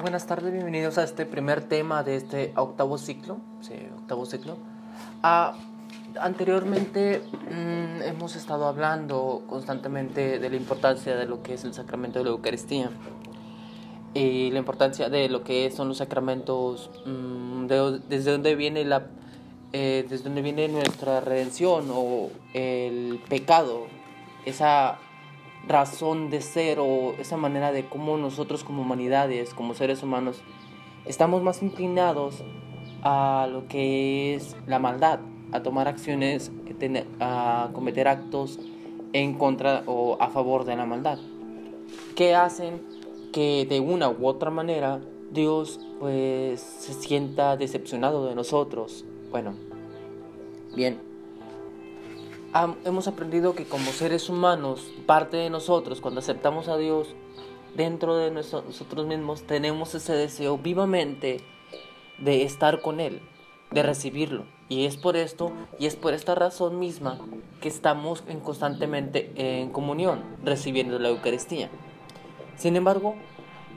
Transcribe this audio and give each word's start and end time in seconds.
buenas 0.00 0.26
tardes, 0.26 0.52
bienvenidos 0.52 0.96
a 0.98 1.04
este 1.04 1.26
primer 1.26 1.62
tema 1.62 2.02
de 2.02 2.16
este 2.16 2.52
octavo 2.56 2.96
ciclo. 2.96 3.38
Sí, 3.60 3.74
octavo 3.98 4.24
ciclo. 4.24 4.56
Ah, 5.22 5.54
anteriormente 6.18 7.22
mm, 7.50 8.02
hemos 8.02 8.34
estado 8.34 8.66
hablando 8.66 9.42
constantemente 9.46 10.38
de 10.38 10.50
la 10.50 10.56
importancia 10.56 11.16
de 11.16 11.26
lo 11.26 11.42
que 11.42 11.54
es 11.54 11.64
el 11.64 11.74
sacramento 11.74 12.18
de 12.18 12.24
la 12.24 12.30
Eucaristía 12.30 12.90
y 14.14 14.50
la 14.50 14.58
importancia 14.58 15.10
de 15.10 15.28
lo 15.28 15.44
que 15.44 15.70
son 15.70 15.88
los 15.88 15.98
sacramentos, 15.98 16.90
mm, 17.04 17.66
desde 18.08 18.32
dónde 18.32 18.54
viene 18.54 18.84
la, 18.84 19.06
eh, 19.72 20.06
desde 20.08 20.24
dónde 20.24 20.40
viene 20.40 20.68
nuestra 20.68 21.20
redención 21.20 21.88
o 21.92 22.30
el 22.54 23.20
pecado, 23.28 23.86
esa 24.46 24.98
razón 25.66 26.30
de 26.30 26.40
ser 26.40 26.78
o 26.80 27.14
esa 27.18 27.36
manera 27.36 27.72
de 27.72 27.86
cómo 27.86 28.16
nosotros 28.16 28.64
como 28.64 28.82
humanidades, 28.82 29.54
como 29.54 29.74
seres 29.74 30.02
humanos, 30.02 30.42
estamos 31.04 31.42
más 31.42 31.62
inclinados 31.62 32.42
a 33.02 33.48
lo 33.50 33.66
que 33.68 34.34
es 34.34 34.56
la 34.66 34.78
maldad, 34.78 35.20
a 35.52 35.62
tomar 35.62 35.88
acciones, 35.88 36.52
a 37.20 37.70
cometer 37.72 38.08
actos 38.08 38.58
en 39.12 39.34
contra 39.34 39.82
o 39.86 40.16
a 40.20 40.28
favor 40.28 40.64
de 40.64 40.76
la 40.76 40.86
maldad, 40.86 41.18
que 42.14 42.34
hacen 42.34 42.80
que 43.32 43.66
de 43.68 43.80
una 43.80 44.08
u 44.08 44.26
otra 44.26 44.50
manera 44.50 45.00
Dios 45.32 45.80
pues 45.98 46.60
se 46.60 46.94
sienta 46.94 47.56
decepcionado 47.56 48.26
de 48.26 48.34
nosotros. 48.34 49.04
Bueno, 49.30 49.54
bien, 50.74 50.98
hemos 52.84 53.08
aprendido 53.08 53.54
que 53.54 53.64
como 53.64 53.90
seres 53.92 54.28
humanos, 54.28 54.90
parte 55.06 55.36
de 55.36 55.50
nosotros, 55.50 56.00
cuando 56.00 56.20
aceptamos 56.20 56.68
a 56.68 56.76
Dios, 56.76 57.14
dentro 57.76 58.16
de 58.16 58.30
nosotros 58.30 59.06
mismos 59.06 59.42
tenemos 59.42 59.94
ese 59.94 60.12
deseo 60.12 60.58
vivamente 60.58 61.40
de 62.18 62.42
estar 62.42 62.80
con 62.80 63.00
Él, 63.00 63.22
de 63.70 63.82
recibirlo. 63.82 64.44
Y 64.68 64.86
es 64.86 64.96
por 64.96 65.16
esto, 65.16 65.52
y 65.78 65.86
es 65.86 65.96
por 65.96 66.14
esta 66.14 66.34
razón 66.34 66.78
misma 66.78 67.18
que 67.60 67.68
estamos 67.68 68.24
en 68.28 68.40
constantemente 68.40 69.32
en 69.34 69.70
comunión, 69.70 70.22
recibiendo 70.44 70.98
la 70.98 71.08
Eucaristía. 71.08 71.70
Sin 72.56 72.76
embargo, 72.76 73.16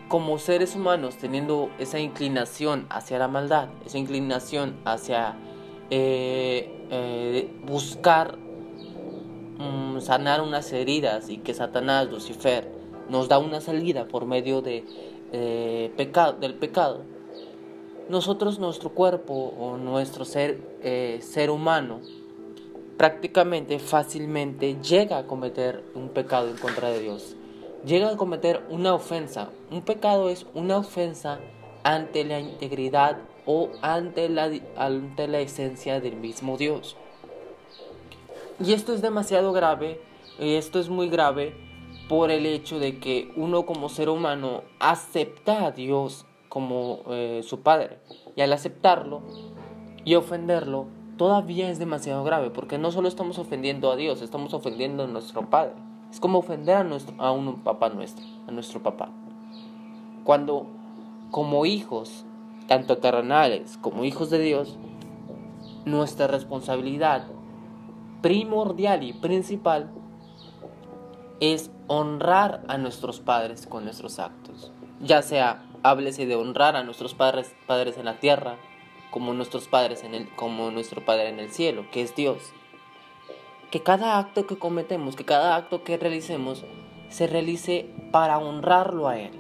como 0.08 0.38
seres 0.38 0.76
humanos, 0.76 1.18
teniendo 1.18 1.70
esa 1.80 2.00
inclinación 2.00 2.86
hacia 2.90 3.18
la 3.18 3.28
maldad, 3.28 3.70
esa 3.86 3.98
inclinación 3.98 4.76
hacia 4.86 5.36
eh, 5.90 6.86
eh, 6.92 7.52
buscar 7.66 8.38
Mm, 9.58 10.00
sanar 10.00 10.42
unas 10.42 10.72
heridas 10.74 11.30
y 11.30 11.38
que 11.38 11.54
Satanás, 11.54 12.10
Lucifer, 12.10 12.68
nos 13.10 13.28
da 13.30 13.38
una 13.38 13.62
salida 13.62 14.08
por 14.08 14.26
medio 14.26 14.62
de, 14.62 14.84
eh, 15.32 15.92
pecado, 15.96 16.34
del 16.34 16.56
pecado, 16.56 17.02
nosotros, 18.10 18.60
nuestro 18.60 18.90
cuerpo 18.90 19.54
o 19.58 19.78
nuestro 19.78 20.26
ser, 20.26 20.60
eh, 20.82 21.20
ser 21.22 21.50
humano, 21.50 22.02
prácticamente 22.98 23.80
fácilmente 23.80 24.78
llega 24.82 25.20
a 25.20 25.26
cometer 25.26 25.84
un 25.96 26.10
pecado 26.10 26.50
en 26.50 26.58
contra 26.58 26.90
de 26.90 27.00
Dios. 27.00 27.36
Llega 27.86 28.10
a 28.10 28.18
cometer 28.18 28.62
una 28.70 28.94
ofensa. 28.94 29.50
Un 29.72 29.82
pecado 29.82 30.30
es 30.30 30.46
una 30.54 30.78
ofensa 30.78 31.40
ante 31.84 32.24
la 32.26 32.40
integridad 32.40 33.18
o 33.46 33.70
ante 33.82 34.30
la, 34.30 34.52
ante 34.78 35.28
la 35.28 35.40
esencia 35.40 36.00
del 36.00 36.16
mismo 36.16 36.58
Dios. 36.58 36.98
Y 38.64 38.72
esto 38.72 38.94
es 38.94 39.02
demasiado 39.02 39.52
grave, 39.52 40.00
esto 40.40 40.80
es 40.80 40.88
muy 40.88 41.10
grave 41.10 41.54
por 42.08 42.32
el 42.32 42.46
hecho 42.46 42.80
de 42.80 42.98
que 42.98 43.30
uno 43.36 43.66
como 43.66 43.90
ser 43.90 44.08
humano 44.08 44.62
acepta 44.80 45.66
a 45.66 45.72
Dios 45.72 46.26
como 46.48 47.02
eh, 47.10 47.42
su 47.44 47.60
Padre. 47.60 48.00
Y 48.38 48.42
al 48.42 48.54
aceptarlo 48.54 49.22
y 50.06 50.16
ofenderlo, 50.16 50.86
todavía 51.18 51.70
es 51.70 51.78
demasiado 51.78 52.24
grave, 52.24 52.52
porque 52.52 52.78
no 52.78 52.92
solo 52.92 53.10
estamos 53.10 53.38
ofendiendo 53.38 53.92
a 53.92 53.98
Dios, 53.98 54.22
estamos 54.22 54.54
ofendiendo 54.54 55.04
a 55.04 55.08
nuestro 55.08 55.50
Padre. 55.50 55.74
Es 56.10 56.22
como 56.22 56.40
ofender 56.40 56.78
a, 56.78 56.84
nuestro, 56.86 57.22
a 57.22 57.34
un 57.34 57.64
papá 57.64 57.90
nuestro, 57.90 58.26
a 58.48 58.52
nuestro 58.52 58.82
papá. 58.82 59.10
Cuando 60.24 60.68
como 61.32 61.66
hijos, 61.66 62.24
tanto 62.68 63.00
terrenales 63.00 63.78
como 63.82 64.06
hijos 64.06 64.30
de 64.30 64.40
Dios, 64.40 64.78
nuestra 65.84 66.28
responsabilidad 66.28 67.28
primordial 68.24 69.04
y 69.04 69.12
principal 69.12 69.92
es 71.42 71.70
honrar 71.88 72.64
a 72.70 72.78
nuestros 72.78 73.20
padres 73.20 73.68
con 73.68 73.84
nuestros 73.84 74.18
actos. 74.18 74.72
Ya 75.02 75.22
sea, 75.22 75.66
háblese 75.84 76.26
de 76.26 76.38
honrar 76.38 76.78
a 76.78 76.84
nuestros 76.84 77.14
padres, 77.14 77.54
padres 77.68 77.98
en 77.98 78.06
la 78.06 78.20
tierra, 78.22 78.56
como 79.12 79.34
nuestros 79.34 79.68
padres 79.68 80.06
en 80.06 80.16
el, 80.16 80.30
como 80.36 80.72
nuestro 80.72 81.04
Padre 81.04 81.30
en 81.30 81.40
el 81.40 81.52
cielo, 81.52 81.86
que 81.92 82.02
es 82.02 82.16
Dios. 82.16 82.38
Que 83.70 83.84
cada 83.84 84.18
acto 84.18 84.48
que 84.48 84.58
cometemos, 84.58 85.18
que 85.18 85.26
cada 85.26 85.58
acto 85.58 85.84
que 85.84 85.98
realicemos, 85.98 86.64
se 87.10 87.28
realice 87.28 87.92
para 88.12 88.40
honrarlo 88.40 89.10
a 89.10 89.20
Él, 89.20 89.34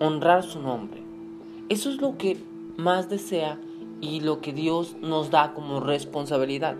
honrar 0.00 0.42
su 0.42 0.60
nombre. 0.60 1.02
Eso 1.68 1.88
es 1.88 2.00
lo 2.02 2.18
que 2.18 2.36
más 2.76 3.08
desea 3.08 3.58
y 4.00 4.20
lo 4.20 4.40
que 4.40 4.52
Dios 4.52 4.96
nos 5.00 5.30
da 5.30 5.54
como 5.54 5.78
responsabilidad. 5.78 6.76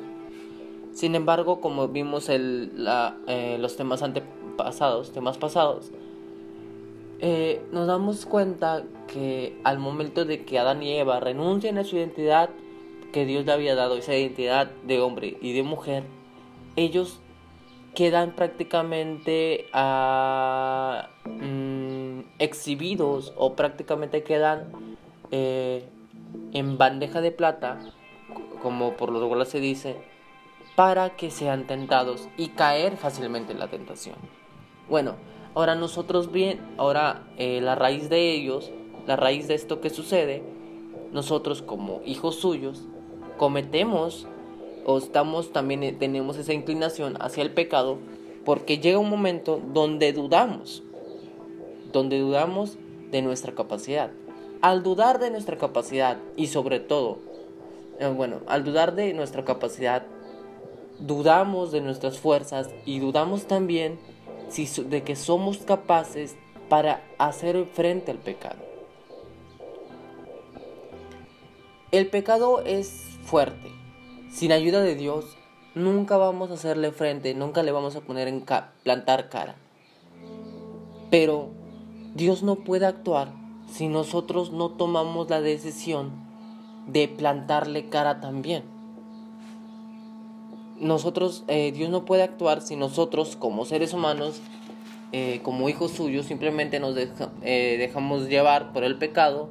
Sin 0.95 1.17
embargo, 1.17 1.61
como 1.61 1.89
vimos 1.89 2.29
el, 2.29 2.87
eh, 3.27 3.59
los 3.61 3.77
temas 3.77 4.03
antepasados, 4.03 5.13
temas 5.13 5.37
pasados, 5.39 5.91
eh, 7.19 7.63
nos 7.73 7.89
damos 7.89 8.27
cuenta 8.27 8.85
que 9.09 9.59
al 9.65 9.79
momento 9.79 10.25
de 10.25 10.45
que 10.45 10.59
Adán 10.59 10.83
y 10.85 10.93
Eva 10.93 11.19
renuncian 11.19 11.79
a 11.79 11.85
su 11.85 11.97
identidad 11.97 12.51
que 13.13 13.27
Dios 13.27 13.45
le 13.45 13.53
había 13.53 13.75
dado, 13.75 13.97
esa 13.97 14.15
identidad 14.15 14.71
de 14.85 15.01
hombre 15.01 15.37
y 15.41 15.53
de 15.53 15.65
mujer, 15.65 16.05
ellos 16.77 17.21
quedan 17.95 18.33
prácticamente 18.33 19.67
ah, 19.73 21.09
mm, 21.25 22.21
exhibidos 22.39 23.33
o 23.37 23.55
prácticamente 23.55 24.23
quedan 24.23 24.69
eh, 25.33 25.89
en 26.53 26.79
bandeja 26.79 27.21
de 27.21 27.33
plata, 27.33 27.81
como 28.63 28.97
por 28.97 29.11
lo 29.11 29.21
regular 29.21 29.47
se 29.47 29.61
dice, 29.61 29.97
para 30.77 31.11
que 31.11 31.31
sean 31.31 31.67
tentados 31.67 32.29
y 32.37 32.49
caer 32.49 32.97
fácilmente 32.97 33.53
en 33.53 33.59
la 33.59 33.69
tentación. 33.69 34.17
Bueno, 34.89 35.15
ahora 35.55 35.75
nosotros 35.75 36.33
bien, 36.33 36.61
ahora 36.77 37.23
eh, 37.37 37.61
la 37.61 37.75
raíz 37.75 38.09
de 38.09 38.33
ellos, 38.33 38.71
la 39.07 39.17
raíz 39.17 39.49
de 39.49 39.55
esto 39.55 39.81
que 39.81 39.91
sucede, 39.91 40.43
nosotros 41.13 41.63
como 41.63 42.01
hijos 42.05 42.37
suyos 42.37 42.83
cometemos 43.37 44.27
o 44.85 44.99
estamos 44.99 45.53
también 45.53 45.83
eh, 45.83 45.93
tenemos 45.93 46.37
esa 46.37 46.53
inclinación 46.53 47.17
hacia 47.21 47.43
el 47.43 47.53
pecado 47.53 47.99
porque 48.45 48.79
llega 48.79 48.99
un 48.99 49.09
momento 49.09 49.61
donde 49.73 50.13
dudamos, 50.13 50.83
donde 51.93 52.19
dudamos 52.19 52.77
de 53.11 53.23
nuestra 53.23 53.55
capacidad. 53.55 54.11
Al 54.61 54.83
dudar 54.83 55.19
de 55.19 55.31
nuestra 55.31 55.57
capacidad 55.57 56.19
y 56.37 56.49
sobre 56.49 56.81
todo, 56.81 57.19
eh, 58.01 58.09
bueno, 58.09 58.41
al 58.47 58.65
dudar 58.65 58.95
de 58.95 59.15
nuestra 59.15 59.45
capacidad 59.45 60.07
dudamos 60.99 61.73
de 61.73 61.81
nuestras 61.81 62.19
fuerzas 62.19 62.71
y 62.85 62.99
dudamos 62.99 63.47
también 63.47 63.99
si, 64.49 64.67
de 64.85 65.03
que 65.03 65.17
somos 65.17 65.59
capaces 65.59 66.37
para 66.69 67.03
hacer 67.19 67.67
frente 67.67 68.11
al 68.11 68.19
pecado. 68.19 68.59
El 71.91 72.09
pecado 72.09 72.61
es 72.65 73.19
fuerte. 73.25 73.71
Sin 74.31 74.51
ayuda 74.51 74.83
de 74.83 74.97
Dios, 74.97 75.37
nunca 75.75 76.17
vamos 76.17 76.51
a 76.51 76.55
hacerle 76.55 76.91
frente, 76.91 77.35
nunca 77.35 77.63
le 77.63 77.73
vamos 77.73 77.95
a 77.95 78.01
poner 78.01 78.27
en 78.27 78.45
plantar 78.83 79.29
cara. 79.29 79.55
Pero 81.11 81.51
Dios 82.15 82.43
no 82.43 82.57
puede 82.57 82.87
actuar 82.87 83.33
si 83.71 83.89
nosotros 83.89 84.51
no 84.51 84.71
tomamos 84.71 85.31
la 85.31 85.41
decisión 85.41 86.11
de 86.89 87.07
plantarle 87.07 87.89
cara 87.89 88.21
también 88.21 88.74
nosotros, 90.85 91.45
eh, 91.49 91.73
Dios 91.73 91.89
no 91.89 92.05
puede 92.05 92.23
actuar 92.23 92.61
si 92.61 92.77
nosotros 92.77 93.37
como 93.37 93.65
seres 93.65 93.95
humanos, 93.95 94.43
eh, 95.13 95.41
como 95.43 95.69
hijos 95.69 95.93
suyos, 95.93 96.27
simplemente 96.27 96.79
nos 96.79 96.95
eh, 96.97 97.77
dejamos 97.79 98.29
llevar 98.29 98.73
por 98.73 98.85
el 98.85 98.97
pecado 98.97 99.49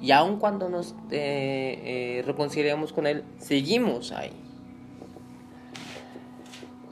y 0.00 0.12
aun 0.12 0.38
cuando 0.38 0.68
nos 0.68 0.94
reconciliamos 1.10 2.92
con 2.92 3.06
Él, 3.06 3.24
seguimos 3.38 4.12
ahí. 4.12 4.30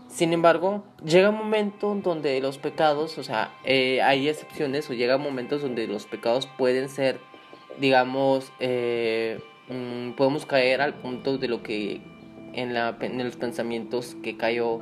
Sin 0.08 0.32
embargo, 0.32 0.84
llega 1.04 1.30
un 1.30 1.38
momento 1.38 1.94
donde 2.02 2.40
los 2.40 2.58
pecados, 2.58 3.18
o 3.18 3.22
sea, 3.22 3.52
hay 3.64 4.28
excepciones 4.28 4.90
o 4.90 4.94
llega 4.94 5.18
momentos 5.18 5.62
donde 5.62 5.86
los 5.86 6.06
pecados 6.06 6.48
pueden 6.58 6.88
ser, 6.88 7.20
digamos, 7.78 8.50
mm, 9.68 10.12
podemos 10.16 10.46
caer 10.46 10.80
al 10.80 10.94
punto 10.94 11.36
de 11.38 11.48
lo 11.48 11.62
que 11.62 12.00
en, 12.54 13.24
los 13.24 13.36
pensamientos 13.36 14.16
que 14.22 14.36
cayó 14.36 14.80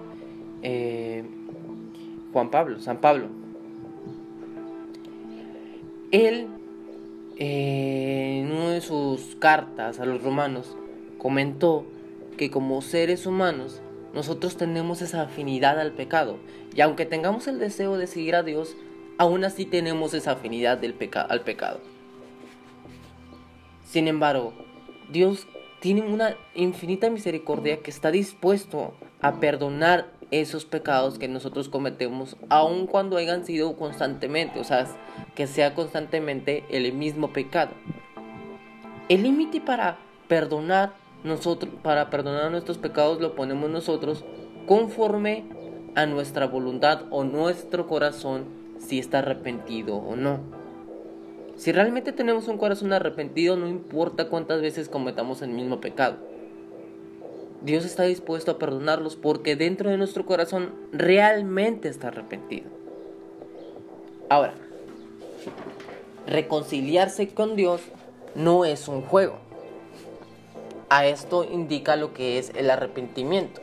eh, 0.62 1.24
Juan 2.32 2.50
Pablo, 2.50 2.80
San 2.80 3.00
Pablo. 3.00 3.28
Él 6.10 6.46
eh, 7.38 8.42
en 8.42 8.52
una 8.52 8.70
de 8.70 8.80
sus 8.80 9.36
cartas 9.36 9.98
a 9.98 10.04
los 10.04 10.22
romanos 10.22 10.76
comentó 11.19 11.86
que 12.36 12.50
como 12.50 12.82
seres 12.82 13.26
humanos 13.26 13.80
nosotros 14.14 14.56
tenemos 14.56 15.00
esa 15.00 15.22
afinidad 15.22 15.80
al 15.80 15.92
pecado 15.92 16.36
y 16.74 16.82
aunque 16.82 17.06
tengamos 17.06 17.48
el 17.48 17.58
deseo 17.58 17.96
de 17.96 18.06
seguir 18.06 18.34
a 18.34 18.42
Dios, 18.42 18.76
aún 19.19 19.44
así 19.44 19.64
tenemos 19.64 20.14
esa 20.14 20.32
afinidad 20.32 20.78
del 20.78 20.94
al 21.28 21.40
pecado. 21.40 21.80
Sin 23.84 24.08
embargo, 24.08 24.52
Dios 25.10 25.46
tiene 25.82 26.02
una 26.02 26.37
infinita 26.55 27.11
misericordia 27.11 27.79
que 27.82 27.90
está 27.90 28.12
dispuesto 28.12 28.94
a 29.20 29.40
perdonar 29.40 30.12
esos 30.31 30.64
pecados 30.64 31.19
que 31.19 31.26
nosotros 31.26 31.69
cometemos, 31.69 32.37
aun 32.50 32.87
cuando 32.87 33.17
hayan 33.17 33.44
sido 33.44 33.76
constantemente, 33.76 34.61
o 34.61 34.64
sea, 34.64 34.87
que 35.34 35.49
sea 35.49 35.75
constantemente 35.75 36.64
el 36.70 36.93
mismo 36.93 37.32
pecado. 37.32 37.73
El 39.08 39.25
límite 39.25 39.61
para 39.61 39.99
perdonar 40.29 40.93
nosotros, 41.25 41.75
para 41.82 42.11
perdonar 42.11 42.52
nuestros 42.52 42.79
pecados 42.79 43.20
lo 43.20 43.34
ponemos 43.34 43.69
nosotros 43.69 44.25
conforme 44.69 45.46
a 45.96 46.06
nuestra 46.06 46.46
voluntad 46.46 47.06
o 47.11 47.25
nuestro 47.25 47.88
corazón 47.88 48.44
si 48.79 49.00
está 49.00 49.19
arrepentido 49.19 49.96
o 49.96 50.14
no. 50.14 50.61
Si 51.56 51.72
realmente 51.72 52.12
tenemos 52.12 52.49
un 52.49 52.58
corazón 52.58 52.93
arrepentido, 52.93 53.56
no 53.56 53.69
importa 53.69 54.28
cuántas 54.28 54.60
veces 54.60 54.88
cometamos 54.88 55.43
el 55.43 55.50
mismo 55.50 55.81
pecado. 55.81 56.16
Dios 57.62 57.84
está 57.84 58.02
dispuesto 58.02 58.50
a 58.50 58.58
perdonarlos 58.58 59.14
porque 59.14 59.54
dentro 59.54 59.90
de 59.90 59.96
nuestro 59.96 60.26
corazón 60.26 60.75
realmente 60.93 61.88
está 61.88 62.08
arrepentido. 62.08 62.69
Ahora, 64.28 64.54
reconciliarse 66.26 67.28
con 67.28 67.55
Dios 67.55 67.82
no 68.34 68.64
es 68.64 68.88
un 68.88 69.02
juego. 69.02 69.37
A 70.88 71.06
esto 71.06 71.44
indica 71.44 71.96
lo 71.96 72.12
que 72.12 72.38
es 72.38 72.50
el 72.56 72.70
arrepentimiento. 72.70 73.60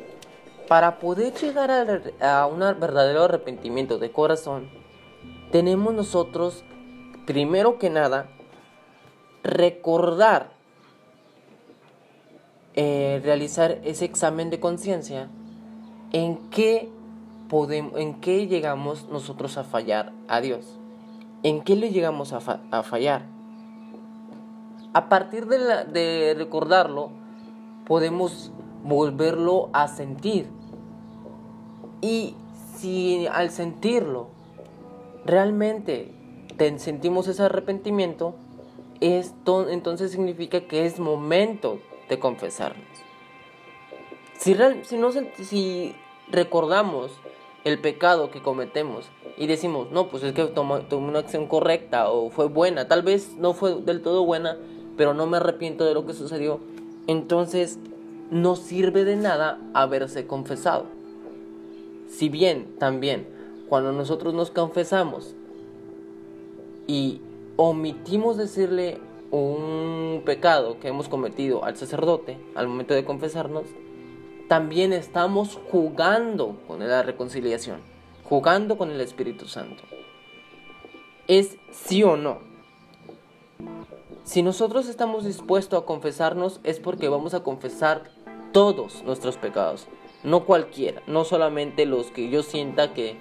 Para 0.68 1.00
poder 1.00 1.34
llegar 1.34 1.72
a, 2.22 2.46
un 2.46 2.60
verdadero 2.80 3.24
arrepentimiento 3.24 3.98
de 3.98 4.12
corazón, 4.12 4.70
tenemos 5.52 5.94
nosotros, 5.94 6.64
primero 7.30 7.78
que 7.78 7.92
nada, 7.92 8.26
recordar 9.44 10.50
eh, 12.74 13.22
realizar 13.24 13.78
ese 13.84 14.06
examen 14.06 14.50
de 14.50 14.60
conciencia, 14.60 15.30
¿en 16.12 16.38
qué, 16.50 16.90
podemos, 17.48 18.00
¿en 18.00 18.20
qué 18.20 18.48
llegamos 18.48 19.08
nosotros 19.10 19.60
a 19.60 19.64
fallar 19.64 20.12
a 20.28 20.42
Dios? 20.42 20.80
¿En 21.44 21.62
qué 21.62 21.76
le 21.76 21.92
llegamos 21.92 22.34
a, 22.34 22.40
fallar? 22.40 23.28
A 24.96 25.08
partir 25.08 25.46
de, 25.46 25.84
de 25.86 26.34
recordarlo, 26.36 27.12
podemos 27.86 28.52
volverlo 28.84 29.70
a 29.72 29.88
sentir. 29.88 30.50
Y 32.02 32.34
si 32.76 33.28
al 33.28 33.52
sentirlo 33.52 34.30
realmente 35.26 36.19
sentimos 36.78 37.28
ese 37.28 37.44
arrepentimiento, 37.44 38.36
esto 39.02 39.70
entonces 39.70 40.12
significa 40.12 40.62
que 40.62 40.86
es 40.86 41.00
momento 41.00 41.80
de 42.10 42.20
confesarnos. 42.20 42.86
Si, 44.38 44.56
si, 45.44 45.96
recordamos 46.32 47.12
el 47.64 47.80
pecado 47.80 48.30
que 48.30 48.42
cometemos 48.42 49.10
y 49.38 49.48
decimos, 49.48 49.92
no, 49.92 50.10
pues 50.10 50.24
es 50.24 50.34
que 50.34 50.46
tomé, 50.46 50.86
una 50.92 51.20
acción 51.20 51.48
correcta 51.48 52.10
o 52.10 52.30
fue 52.30 52.48
buena, 52.48 52.88
tal 52.88 53.02
vez 53.04 53.36
no 53.38 53.54
fue 53.54 53.82
del 53.82 54.02
todo 54.02 54.26
buena, 54.26 54.58
pero 54.96 55.14
no 55.14 55.26
me 55.28 55.38
arrepiento 55.38 55.86
de 55.86 55.94
lo 55.94 56.06
que 56.06 56.14
sucedió, 56.14 56.60
entonces 57.08 57.80
no 58.32 58.56
sirve 58.56 59.06
de 59.06 59.16
nada 59.16 59.60
haberse 59.74 60.28
confesado. 60.28 60.86
Si 62.10 62.30
bien 62.30 62.76
también 62.80 63.28
cuando 63.70 63.92
nosotros 63.92 64.34
nos 64.34 64.52
confesamos 64.52 65.36
y 66.90 67.22
omitimos 67.56 68.36
decirle 68.36 68.98
un 69.30 70.24
pecado 70.26 70.80
que 70.80 70.88
hemos 70.88 71.08
cometido 71.08 71.64
al 71.64 71.78
sacerdote 71.78 72.40
al 72.56 72.68
momento 72.68 72.96
de 72.96 73.06
confesarnos, 73.06 73.66
también 74.48 74.92
estamos 74.92 75.60
jugando 75.72 76.58
con 76.68 76.80
la 76.80 77.04
reconciliación, 77.04 77.82
jugando 78.24 78.76
con 78.80 78.90
el 78.90 79.02
Espíritu 79.02 79.46
Santo. 79.46 79.84
Es 81.28 81.58
sí 81.70 82.02
o 82.02 82.18
no. 82.18 82.40
Si 84.24 84.42
nosotros 84.42 84.90
estamos 84.90 85.26
dispuestos 85.26 85.84
a 85.84 85.86
confesarnos 85.86 86.60
es 86.64 86.80
porque 86.80 87.08
vamos 87.08 87.36
a 87.36 87.44
confesar 87.44 88.10
todos 88.52 89.04
nuestros 89.04 89.38
pecados, 89.38 89.86
no 90.24 90.44
cualquiera, 90.44 91.04
no 91.06 91.24
solamente 91.24 91.86
los 91.86 92.10
que 92.10 92.32
yo 92.32 92.42
sienta 92.42 92.96
que 92.96 93.16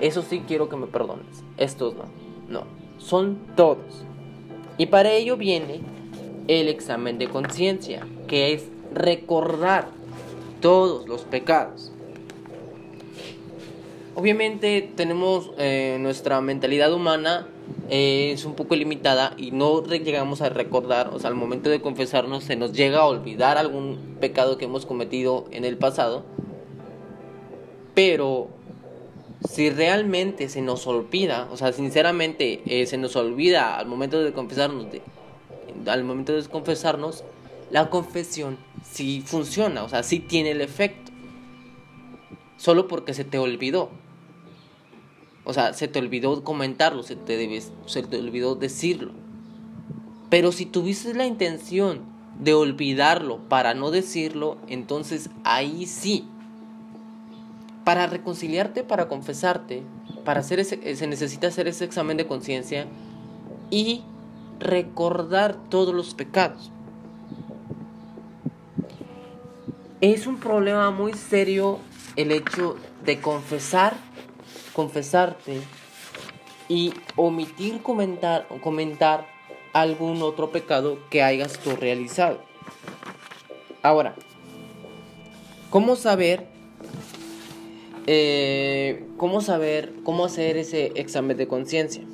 eso 0.00 0.22
sí 0.22 0.42
quiero 0.48 0.68
que 0.68 0.74
me 0.74 0.88
perdones, 0.88 1.44
estos 1.58 1.94
no, 1.94 2.06
no, 2.48 2.83
son 3.04 3.38
todos. 3.56 4.04
Y 4.78 4.86
para 4.86 5.12
ello 5.12 5.36
viene 5.36 5.80
el 6.48 6.68
examen 6.68 7.18
de 7.18 7.28
conciencia, 7.28 8.06
que 8.26 8.52
es 8.52 8.64
recordar 8.92 9.88
todos 10.60 11.06
los 11.06 11.22
pecados. 11.22 11.92
Obviamente 14.16 14.90
tenemos 14.94 15.50
eh, 15.58 15.98
nuestra 16.00 16.40
mentalidad 16.40 16.92
humana 16.92 17.48
eh, 17.90 18.30
es 18.32 18.44
un 18.44 18.54
poco 18.54 18.76
limitada 18.76 19.34
y 19.36 19.50
no 19.50 19.84
llegamos 19.84 20.40
a 20.40 20.48
recordar, 20.48 21.10
o 21.12 21.18
sea, 21.18 21.28
al 21.28 21.36
momento 21.36 21.68
de 21.68 21.80
confesarnos 21.80 22.44
se 22.44 22.56
nos 22.56 22.72
llega 22.72 23.00
a 23.00 23.06
olvidar 23.06 23.58
algún 23.58 24.16
pecado 24.20 24.56
que 24.56 24.66
hemos 24.66 24.86
cometido 24.86 25.46
en 25.50 25.64
el 25.64 25.76
pasado. 25.76 26.24
Pero 27.94 28.48
si 29.48 29.70
realmente 29.70 30.48
se 30.48 30.62
nos 30.62 30.86
olvida, 30.86 31.48
o 31.50 31.56
sea, 31.56 31.72
sinceramente 31.72 32.62
eh, 32.66 32.86
se 32.86 32.96
nos 32.96 33.14
olvida 33.16 33.78
al 33.78 33.86
momento 33.86 34.22
de 34.22 34.32
confesarnos, 34.32 34.86
al 35.86 36.04
momento 36.04 36.32
de 36.32 36.44
confesarnos, 36.48 37.24
la 37.70 37.90
confesión 37.90 38.56
sí 38.82 39.22
funciona, 39.24 39.84
o 39.84 39.88
sea, 39.88 40.02
sí 40.02 40.18
tiene 40.18 40.52
el 40.52 40.60
efecto. 40.60 41.12
Solo 42.56 42.88
porque 42.88 43.14
se 43.14 43.24
te 43.24 43.38
olvidó. 43.38 43.90
O 45.44 45.52
sea, 45.52 45.74
se 45.74 45.88
te 45.88 45.98
olvidó 45.98 46.42
comentarlo, 46.42 47.02
se 47.02 47.16
te, 47.16 47.60
se 47.60 48.02
te 48.02 48.18
olvidó 48.18 48.54
decirlo. 48.54 49.12
Pero 50.30 50.52
si 50.52 50.64
tuviste 50.64 51.12
la 51.14 51.26
intención 51.26 52.02
de 52.38 52.54
olvidarlo 52.54 53.38
para 53.48 53.74
no 53.74 53.90
decirlo, 53.90 54.56
entonces 54.68 55.28
ahí 55.44 55.86
sí 55.86 56.26
para 57.84 58.06
reconciliarte, 58.06 58.82
para 58.82 59.08
confesarte, 59.08 59.82
para 60.24 60.40
hacer 60.40 60.58
ese, 60.58 60.80
eh, 60.82 60.96
se 60.96 61.06
necesita 61.06 61.48
hacer 61.48 61.68
ese 61.68 61.84
examen 61.84 62.16
de 62.16 62.26
conciencia 62.26 62.86
y 63.70 64.02
recordar 64.58 65.56
todos 65.68 65.94
los 65.94 66.14
pecados. 66.14 66.70
Es 70.00 70.26
un 70.26 70.38
problema 70.38 70.90
muy 70.90 71.12
serio 71.14 71.78
el 72.16 72.32
hecho 72.32 72.76
de 73.04 73.20
confesar, 73.20 73.94
confesarte 74.72 75.60
y 76.68 76.94
omitir 77.16 77.82
comentar, 77.82 78.46
comentar 78.62 79.26
algún 79.72 80.22
otro 80.22 80.50
pecado 80.50 80.98
que 81.10 81.22
hayas 81.22 81.58
tú 81.58 81.76
realizado. 81.76 82.40
Ahora, 83.82 84.14
¿cómo 85.70 85.96
saber 85.96 86.53
eh, 88.06 89.06
¿cómo 89.16 89.40
saber, 89.40 89.92
cómo 90.04 90.24
hacer 90.24 90.56
ese 90.56 90.92
examen 90.94 91.36
de 91.36 91.48
conciencia? 91.48 92.04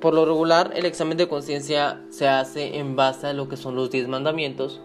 Por 0.00 0.14
lo 0.14 0.24
regular, 0.24 0.72
el 0.74 0.84
examen 0.84 1.16
de 1.16 1.28
conciencia 1.28 2.00
se 2.10 2.26
hace 2.26 2.78
en 2.78 2.96
base 2.96 3.28
a 3.28 3.32
lo 3.32 3.48
que 3.48 3.56
son 3.56 3.76
los 3.76 3.90
10 3.90 4.08
mandamientos. 4.08 4.80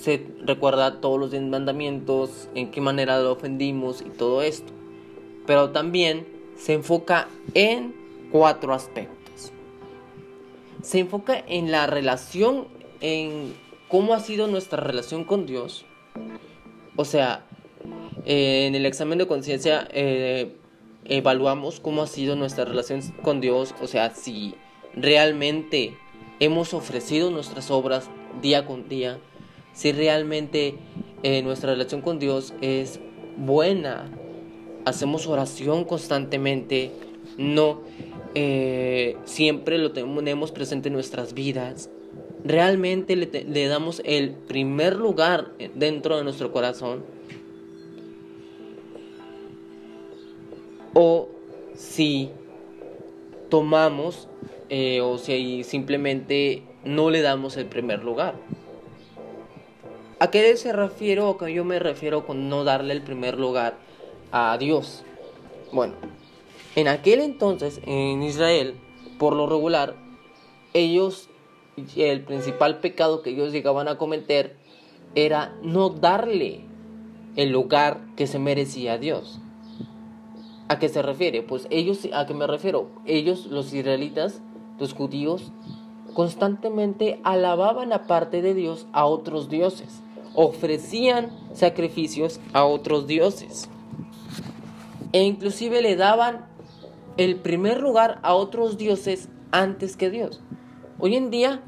Se 0.00 0.26
recuerda 0.40 1.00
todos 1.00 1.20
los 1.20 1.30
10 1.30 1.42
mandamientos, 1.44 2.48
en 2.54 2.70
qué 2.70 2.80
manera 2.80 3.20
lo 3.20 3.32
ofendimos 3.32 4.00
y 4.00 4.08
todo 4.08 4.42
esto. 4.42 4.72
Pero 5.46 5.70
también 5.70 6.26
se 6.56 6.72
enfoca 6.72 7.28
en 7.52 7.94
cuatro 8.30 8.72
aspectos. 8.72 9.52
Se 10.82 11.00
enfoca 11.00 11.38
en 11.46 11.70
la 11.70 11.86
relación, 11.86 12.68
en 13.02 13.54
cómo 13.88 14.14
ha 14.14 14.20
sido 14.20 14.46
nuestra 14.46 14.80
relación 14.80 15.24
con 15.24 15.44
Dios. 15.44 15.84
O 16.96 17.04
sea, 17.04 17.44
en 18.24 18.74
el 18.74 18.86
examen 18.86 19.18
de 19.18 19.26
conciencia 19.26 19.86
eh, 19.92 20.56
evaluamos 21.04 21.80
cómo 21.80 22.02
ha 22.02 22.06
sido 22.06 22.36
nuestra 22.36 22.64
relación 22.64 23.02
con 23.22 23.40
Dios, 23.40 23.74
o 23.82 23.86
sea, 23.86 24.14
si 24.14 24.54
realmente 24.94 25.96
hemos 26.40 26.74
ofrecido 26.74 27.30
nuestras 27.30 27.70
obras 27.70 28.08
día 28.40 28.66
con 28.66 28.88
día, 28.88 29.18
si 29.72 29.92
realmente 29.92 30.76
eh, 31.22 31.42
nuestra 31.42 31.72
relación 31.72 32.00
con 32.00 32.18
Dios 32.18 32.54
es 32.60 33.00
buena, 33.36 34.10
hacemos 34.84 35.26
oración 35.26 35.84
constantemente, 35.84 36.92
no 37.36 37.82
eh, 38.34 39.16
siempre 39.24 39.78
lo 39.78 39.92
tenemos 39.92 40.52
presente 40.52 40.88
en 40.88 40.94
nuestras 40.94 41.34
vidas, 41.34 41.90
realmente 42.44 43.16
le, 43.16 43.66
damos 43.68 44.02
el 44.04 44.30
primer 44.30 44.96
lugar 44.96 45.52
dentro 45.74 46.16
de 46.16 46.24
nuestro 46.24 46.52
corazón, 46.52 47.04
o 50.94 51.28
si 51.74 52.30
tomamos 53.50 54.28
eh, 54.70 55.00
o 55.00 55.18
si 55.18 55.62
simplemente 55.64 56.62
no 56.84 57.10
le 57.10 57.20
damos 57.20 57.56
el 57.56 57.66
primer 57.66 58.02
lugar. 58.02 58.34
¿A 60.20 60.30
qué 60.30 60.56
se 60.56 60.72
refiero 60.72 61.28
o 61.28 61.36
que 61.36 61.52
yo 61.52 61.64
me 61.64 61.78
refiero 61.78 62.26
con 62.26 62.48
no 62.48 62.64
darle 62.64 62.94
el 62.94 63.02
primer 63.02 63.38
lugar 63.38 63.76
a 64.32 64.56
Dios? 64.58 65.04
Bueno, 65.72 65.94
en 66.76 66.88
aquel 66.88 67.20
entonces 67.20 67.80
en 67.84 68.22
Israel, 68.22 68.74
por 69.18 69.34
lo 69.34 69.46
regular, 69.46 69.96
ellos 70.72 71.28
el 71.96 72.22
principal 72.22 72.78
pecado 72.78 73.22
que 73.22 73.30
ellos 73.30 73.52
llegaban 73.52 73.88
a 73.88 73.98
cometer 73.98 74.56
era 75.14 75.56
no 75.62 75.90
darle 75.90 76.60
el 77.36 77.50
lugar 77.50 78.00
que 78.16 78.26
se 78.26 78.38
merecía 78.38 78.94
a 78.94 78.98
Dios. 78.98 79.40
¿A 80.68 80.78
qué 80.78 80.88
se 80.88 81.02
refiere? 81.02 81.42
Pues 81.42 81.66
ellos, 81.70 82.08
¿a 82.12 82.26
qué 82.26 82.34
me 82.34 82.46
refiero? 82.46 82.90
Ellos, 83.04 83.46
los 83.46 83.72
israelitas, 83.72 84.40
los 84.78 84.94
judíos, 84.94 85.52
constantemente 86.14 87.20
alababan 87.24 87.92
aparte 87.92 88.40
de 88.40 88.54
Dios 88.54 88.86
a 88.92 89.04
otros 89.04 89.48
dioses, 89.48 90.02
ofrecían 90.34 91.30
sacrificios 91.52 92.40
a 92.52 92.64
otros 92.64 93.06
dioses 93.06 93.68
e 95.14 95.22
inclusive 95.22 95.80
le 95.80 95.94
daban 95.94 96.44
el 97.16 97.36
primer 97.36 97.80
lugar 97.80 98.18
a 98.24 98.34
otros 98.34 98.76
dioses 98.76 99.28
antes 99.52 99.96
que 99.96 100.10
Dios. 100.10 100.40
Hoy 100.98 101.14
en 101.14 101.30
día, 101.30 101.62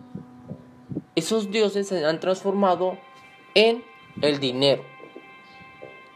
esos 1.14 1.52
dioses 1.52 1.86
se 1.86 2.04
han 2.04 2.18
transformado 2.18 2.98
en 3.54 3.84
el 4.20 4.40
dinero, 4.40 4.82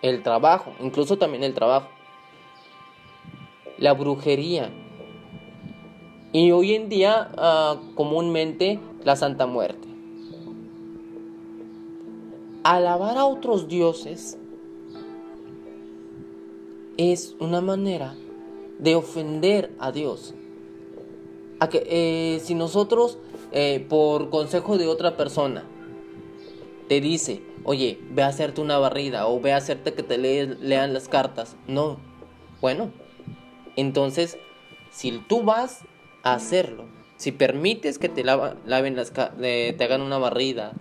el 0.03 0.25
trabajo, 0.25 0.73
incluso 0.81 1.19
también 1.19 1.45
el 1.45 1.55
trabajo, 1.55 1.89
la 3.81 3.95
brujería. 3.95 4.71
Y 6.33 6.53
hoy 6.53 6.75
en 6.75 6.89
día 6.89 7.31
ah, 7.37 7.81
comúnmente 7.97 8.79
la 9.05 9.17
Santa 9.17 9.47
Muerte. 9.47 9.89
Alabar 12.63 13.17
a 13.17 13.25
otros 13.25 13.69
dioses 13.69 14.39
es 16.99 17.35
una 17.41 17.63
manera 17.63 18.15
de 18.79 18.95
ofender 18.95 19.73
a 19.79 19.91
Dios. 19.91 20.35
Que, 21.71 21.87
eh, 21.87 22.41
si 22.41 22.55
nosotros, 22.55 23.19
eh, 23.53 23.85
por 23.89 24.31
consejo 24.31 24.79
de 24.79 24.87
otra 24.87 25.17
persona, 25.17 25.65
te 26.89 27.01
dice, 27.01 27.43
oye, 27.65 27.99
ve 28.11 28.23
a 28.23 28.29
hacerte 28.29 28.61
una 28.61 28.79
barrida 28.79 29.27
o 29.27 29.41
ve 29.41 29.53
a 29.53 29.59
hacerte 29.59 29.93
que 29.95 30.03
te 30.03 30.19
lean 30.19 30.93
las 30.93 31.09
cartas, 31.09 31.57
no, 31.67 31.99
bueno, 32.61 32.91
entonces, 33.81 34.39
si 34.91 35.13
tú 35.29 35.43
vas 35.43 35.83
a 36.23 36.35
hacerlo, 36.35 36.85
si 37.17 37.33
permites 37.33 37.99
que 37.99 38.09
te 38.09 38.25
laven 38.25 38.97
las 38.97 39.13
te 39.13 39.77
hagan 39.81 40.03
una 40.03 40.19
barrida, 40.19 40.73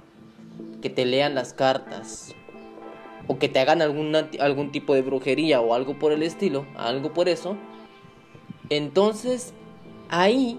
que 0.81 0.89
te 0.89 1.05
lean 1.05 1.35
las 1.35 1.53
cartas, 1.53 2.35
o 3.27 3.37
que 3.37 3.47
te 3.47 3.59
hagan 3.59 3.81
algún 3.81 4.71
tipo 4.71 4.95
de 4.95 5.03
brujería 5.03 5.61
o 5.61 5.73
algo 5.73 5.99
por 5.99 6.11
el 6.11 6.23
estilo, 6.23 6.65
algo 6.75 7.13
por 7.13 7.29
eso, 7.29 7.57
entonces 8.69 9.53
ahí 10.09 10.57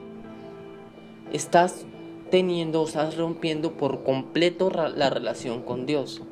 estás 1.32 1.84
teniendo, 2.30 2.84
estás 2.84 3.16
rompiendo 3.16 3.72
por 3.72 4.04
completo 4.04 4.70
la 4.70 5.10
relación 5.10 5.62
con 5.62 5.84
Dios. 5.84 6.22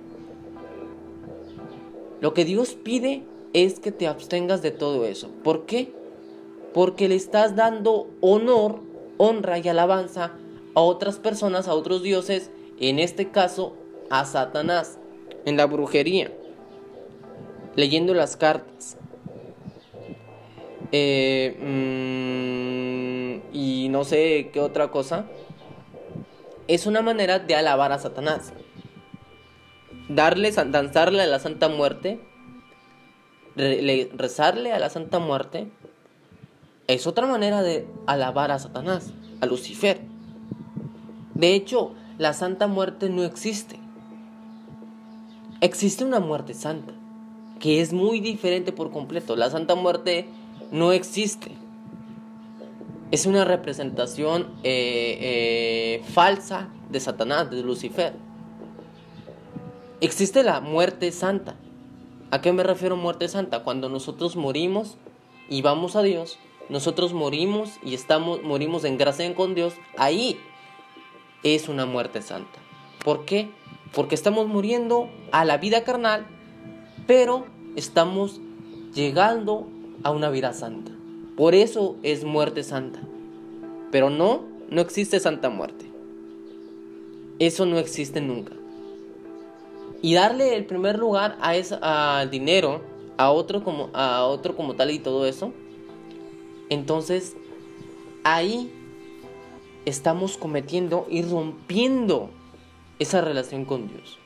Lo 2.20 2.34
que 2.34 2.44
Dios 2.44 2.74
pide 2.74 3.24
es 3.52 3.80
que 3.80 3.90
te 3.90 4.06
abstengas 4.06 4.62
de 4.62 4.70
todo 4.70 5.06
eso. 5.06 5.30
¿Por 5.42 5.66
qué? 5.66 5.92
Porque 6.75 7.08
le 7.08 7.14
estás 7.14 7.56
dando 7.56 8.08
honor, 8.20 8.80
honra 9.16 9.58
y 9.58 9.68
alabanza 9.68 10.32
a 10.75 10.80
otras 10.80 11.18
personas, 11.18 11.68
a 11.68 11.75
otros 11.75 12.02
dioses, 12.02 12.50
en 12.78 12.98
este 12.98 13.30
caso 13.30 13.75
a 14.10 14.25
Satanás, 14.25 14.98
en 15.44 15.56
la 15.56 15.66
brujería, 15.66 16.32
leyendo 17.75 18.14
las 18.14 18.37
cartas. 18.37 18.96
Eh, 20.92 21.56
mm, 21.60 23.54
y 23.54 23.88
no 23.90 24.04
sé 24.04 24.50
qué 24.52 24.60
otra 24.60 24.90
cosa, 24.90 25.26
es 26.66 26.87
una 26.87 27.02
manera 27.02 27.38
de 27.38 27.54
alabar 27.54 27.92
a 27.92 27.98
Satanás. 27.98 28.52
Darle, 30.08 30.50
danzarle 30.52 31.22
a 31.22 31.26
la 31.26 31.38
Santa 31.38 31.68
Muerte, 31.68 32.20
rezarle 33.56 34.72
a 34.72 34.78
la 34.78 34.88
Santa 34.88 35.18
Muerte, 35.18 35.68
es 36.88 37.07
otra 37.07 37.26
manera 37.26 37.62
de 37.62 37.87
alabar 38.07 38.50
a 38.50 38.59
Satanás, 38.59 39.12
a 39.40 39.47
Lucifer. 39.47 40.00
De 41.35 41.54
hecho, 41.54 41.92
la 42.18 42.33
Santa 42.33 42.66
Muerte 42.66 43.09
no 43.09 43.23
existe. 43.23 43.78
Existe 45.61 46.04
una 46.04 46.18
muerte 46.18 46.54
santa, 46.54 46.92
que 47.61 47.80
es 47.80 47.92
muy 47.92 48.18
diferente 48.18 48.73
por 48.73 48.90
completo. 48.90 49.37
La 49.37 49.50
Santa 49.50 49.76
Muerte 49.76 50.26
no 50.73 50.92
existe 50.92 51.52
es 53.11 53.26
una 53.26 53.45
representación 53.45 54.49
eh, 54.62 55.18
eh, 55.21 56.02
falsa 56.12 56.68
de 56.90 57.00
Satanás, 57.00 57.50
de 57.50 57.62
Lucifer. 57.62 58.12
Existe 60.00 60.42
la 60.42 60.61
muerte 60.61 61.11
santa. 61.11 61.57
¿A 62.30 62.40
qué 62.40 62.52
me 62.52 62.62
refiero 62.62 62.97
muerte 62.97 63.28
santa? 63.28 63.62
Cuando 63.62 63.88
nosotros 63.88 64.37
morimos 64.37 64.97
y 65.49 65.62
vamos 65.62 65.97
a 65.97 66.02
Dios, 66.02 66.38
nosotros 66.68 67.12
morimos 67.12 67.78
y 67.82 67.94
estamos 67.94 68.42
morimos 68.42 68.84
en 68.84 68.98
gracia 68.98 69.34
con 69.34 69.54
Dios, 69.54 69.75
ahí 69.96 70.38
es 71.42 71.68
una 71.68 71.87
muerte 71.87 72.22
santa. 72.22 72.58
¿Por 73.04 73.25
qué? 73.25 73.50
Porque 73.92 74.14
estamos 74.14 74.46
muriendo 74.48 75.08
a 75.32 75.44
la 75.44 75.56
vida 75.56 75.84
carnal, 75.84 76.26
pero 77.06 77.46
estamos 77.76 78.40
llegando 78.94 79.66
a 80.02 80.10
una 80.10 80.30
vida 80.30 80.52
santa. 80.52 80.92
Por 81.37 81.54
eso 81.54 81.96
es 82.02 82.25
muerte 82.25 82.64
santa. 82.64 83.00
Pero 83.90 84.10
no, 84.10 84.42
no 84.70 84.80
existe 84.80 85.20
santa 85.20 85.48
muerte. 85.48 85.87
Eso 87.38 87.64
no 87.64 87.78
existe 87.78 88.20
nunca. 88.20 88.52
Y 90.02 90.14
darle 90.14 90.56
el 90.56 90.66
primer 90.66 90.98
lugar 90.98 91.38
a 91.40 92.26
dinero, 92.30 92.82
a 93.16 93.30
otro, 93.30 93.64
como, 93.64 93.90
a 93.94 94.25
otro 94.25 94.54
como 94.54 94.75
tal 94.75 94.90
y 94.90 94.98
todo 94.98 95.26
eso, 95.26 95.52
entonces 96.70 97.37
ahí 98.25 98.70
estamos 99.84 100.37
cometiendo 100.37 101.06
y 101.10 101.22
rompiendo 101.22 102.30
esa 102.98 103.20
relación 103.20 103.64
con 103.64 103.88
Dios. 103.88 104.18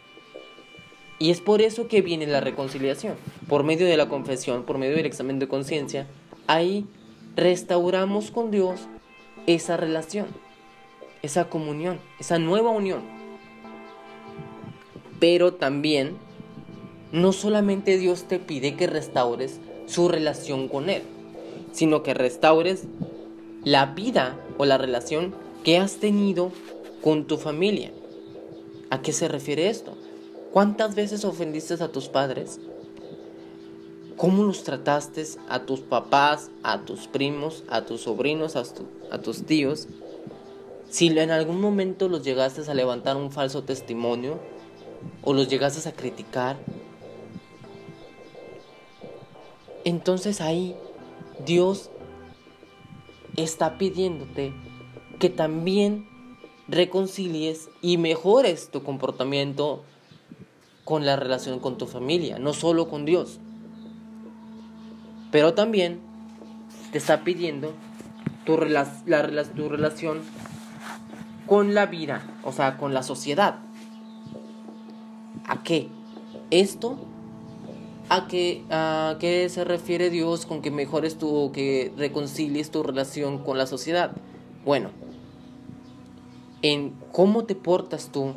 Y 1.18 1.30
es 1.30 1.40
por 1.40 1.62
eso 1.62 1.87
que 1.87 2.02
viene 2.02 2.26
la 2.26 2.40
reconciliación. 2.40 3.14
Por 3.49 3.62
medio 3.62 3.87
de 3.87 3.96
la 3.96 4.08
confesión, 4.08 4.64
por 4.64 4.78
medio 4.78 4.96
del 4.96 5.06
examen 5.06 5.38
de 5.38 5.46
conciencia, 5.46 6.08
ahí 6.49 6.87
restauramos 7.37 8.32
con 8.32 8.50
Dios 8.50 8.88
esa 9.46 9.76
relación, 9.76 10.26
esa 11.22 11.49
comunión, 11.49 12.00
esa 12.18 12.40
nueva 12.40 12.70
unión. 12.70 13.02
Pero 15.20 15.54
también, 15.54 16.16
no 17.12 17.32
solamente 17.32 17.99
Dios 17.99 18.25
te 18.25 18.40
pide 18.40 18.75
que 18.75 18.88
restaures 18.88 19.61
su 19.87 20.08
relación 20.08 20.66
con 20.66 20.90
Él, 20.90 21.02
sino 21.73 22.02
que 22.02 22.14
restaures 22.14 22.85
la 23.64 23.87
vida 23.87 24.38
o 24.59 24.64
la 24.64 24.79
relación 24.79 25.35
que 25.64 25.79
has 25.79 25.97
tenido 25.97 26.52
con 27.02 27.26
tu 27.26 27.37
familia. 27.37 27.93
¿A 28.91 29.02
qué 29.02 29.12
se 29.12 29.29
refiere 29.29 29.69
esto? 29.69 29.97
¿Cuántas 30.52 30.95
veces 30.95 31.25
ofendiste 31.25 31.75
a 31.75 31.88
tus 31.88 32.09
padres? 32.09 32.61
cómo 34.23 34.45
los 34.45 34.62
trataste 34.62 35.25
a 35.49 35.67
tus 35.67 35.81
papás, 35.81 36.50
a 36.62 36.83
tus 36.83 37.09
primos, 37.09 37.64
a 37.69 37.85
tus 37.85 38.02
sobrinos, 38.02 38.55
a, 38.55 39.19
tus 39.19 39.45
tíos. 39.47 39.88
Si 40.88 41.09
en 41.09 41.33
algún 41.33 41.61
momento 41.61 42.09
los 42.09 42.23
llegaste 42.23 42.71
a 42.71 42.75
levantar 42.75 43.17
un 43.17 43.33
falso 43.33 43.64
testimonio 43.64 44.38
o 45.25 45.33
los 45.33 45.49
llegaste 45.49 45.88
a 45.88 45.93
criticar, 45.93 46.57
entonces 49.85 50.41
ahí 50.41 50.76
Dios 51.44 51.90
está 53.37 53.78
pidiéndote 53.78 54.52
que 55.18 55.30
también 55.30 56.06
reconcilies 56.68 57.68
y 57.80 57.99
mejores 57.99 58.70
tu 58.70 58.82
comportamiento 58.82 59.84
con 60.84 61.06
la 61.06 61.16
relación 61.16 61.61
con 61.61 61.78
tu 61.78 61.87
familia, 61.87 62.38
no 62.38 62.52
solo 62.52 62.88
con 62.88 63.04
Dios. 63.04 63.38
Pero 65.30 65.54
también 65.54 66.00
te 66.90 66.99
está 66.99 67.25
pidiendo 67.25 67.72
tu, 68.44 68.58
la, 68.58 68.84
tu 69.54 69.68
relación 69.68 70.20
con 71.46 71.75
la 71.75 71.87
vida, 71.87 72.22
o 72.44 72.52
sea, 72.52 72.76
con 72.76 72.94
la 72.94 73.02
sociedad. 73.02 73.58
¿A 75.46 75.62
qué? 75.62 75.88
Esto 76.50 76.99
a 78.14 78.26
qué, 78.28 78.62
a 78.69 79.16
qué 79.19 79.49
se 79.49 79.64
refiere 79.64 80.11
Dios 80.11 80.45
con 80.45 80.61
que 80.61 80.71
mejores 80.71 81.16
tu, 81.16 81.50
que 81.52 81.92
reconcilies 81.97 82.71
tu 82.71 82.83
relación 82.83 83.38
con 83.38 83.57
la 83.57 83.66
sociedad. 83.66 84.12
Bueno, 84.66 84.90
en 86.61 86.90
cómo 87.11 87.45
te 87.45 87.54
portas 87.54 88.11
tú 88.12 88.35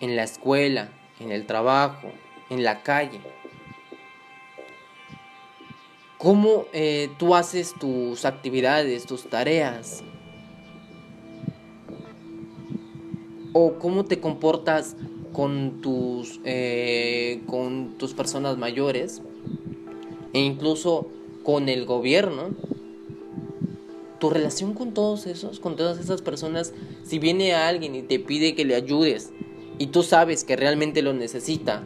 en 0.00 0.14
la 0.14 0.22
escuela, 0.22 0.92
en 1.18 1.32
el 1.32 1.46
trabajo, 1.46 2.12
en 2.48 2.62
la 2.62 2.82
calle. 2.82 3.20
Cómo 6.16 6.66
eh, 6.72 7.10
tú 7.18 7.34
haces 7.34 7.74
tus 7.80 8.24
actividades, 8.24 9.04
tus 9.06 9.28
tareas. 9.28 10.04
O 13.52 13.74
cómo 13.80 14.04
te 14.04 14.20
comportas 14.20 14.94
con 15.32 15.80
tus, 15.80 16.40
eh, 16.44 17.42
con 17.46 17.96
tus 17.98 18.14
personas 18.14 18.58
mayores 18.58 19.22
e 20.32 20.40
incluso 20.40 21.08
con 21.42 21.68
el 21.68 21.84
gobierno. 21.84 22.50
Tu 24.18 24.30
relación 24.30 24.74
con 24.74 24.94
todos 24.94 25.26
esos, 25.26 25.58
con 25.58 25.74
todas 25.76 25.98
esas 25.98 26.22
personas, 26.22 26.72
si 27.02 27.18
viene 27.18 27.54
alguien 27.54 27.94
y 27.96 28.02
te 28.02 28.20
pide 28.20 28.54
que 28.54 28.64
le 28.64 28.76
ayudes 28.76 29.32
y 29.78 29.88
tú 29.88 30.04
sabes 30.04 30.44
que 30.44 30.54
realmente 30.54 31.02
lo 31.02 31.12
necesita 31.12 31.82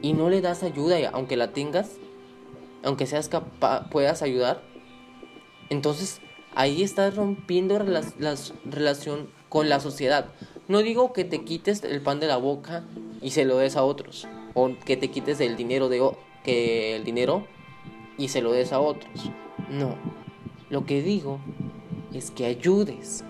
y 0.00 0.12
no 0.12 0.30
le 0.30 0.40
das 0.40 0.62
ayuda 0.62 0.96
aunque 1.12 1.36
la 1.36 1.52
tengas, 1.52 1.96
aunque 2.84 3.06
seas 3.06 3.28
capaz, 3.28 3.90
puedas 3.90 4.22
ayudar, 4.22 4.62
entonces 5.70 6.20
ahí 6.54 6.82
estás 6.82 7.16
rompiendo 7.16 7.78
la 7.80 8.02
relación 8.64 9.28
con 9.48 9.68
la 9.68 9.80
sociedad. 9.80 10.26
No 10.68 10.82
digo 10.82 11.12
que 11.12 11.24
te 11.24 11.44
quites 11.44 11.82
el 11.84 12.00
pan 12.00 12.20
de 12.20 12.26
la 12.26 12.36
boca 12.36 12.84
y 13.22 13.30
se 13.30 13.44
lo 13.44 13.58
des 13.58 13.76
a 13.76 13.84
otros, 13.84 14.26
o 14.54 14.70
que 14.84 14.96
te 14.96 15.10
quites 15.10 15.40
el 15.40 15.56
dinero 15.56 15.88
de 15.88 16.10
que 16.44 16.96
el 16.96 17.04
dinero 17.04 17.46
y 18.18 18.28
se 18.28 18.42
lo 18.42 18.52
des 18.52 18.72
a 18.72 18.80
otros. 18.80 19.30
No. 19.70 19.96
Lo 20.70 20.84
que 20.84 21.02
digo 21.02 21.38
es 22.12 22.30
que 22.30 22.46
ayudes. 22.46 23.24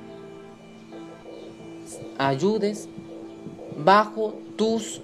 Ayudes 2.19 2.89
bajo 3.77 4.35
tus 4.57 5.03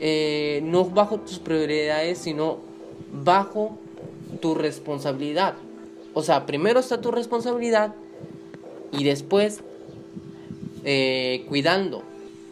eh, 0.00 0.60
no 0.64 0.84
bajo 0.84 1.20
tus 1.20 1.38
prioridades, 1.38 2.18
sino 2.18 2.58
bajo 3.12 3.78
tu 4.40 4.54
responsabilidad. 4.54 5.54
O 6.14 6.22
sea, 6.22 6.46
primero 6.46 6.80
está 6.80 7.00
tu 7.00 7.10
responsabilidad 7.10 7.94
y 8.92 9.04
después 9.04 9.62
eh, 10.84 11.44
cuidando 11.48 12.02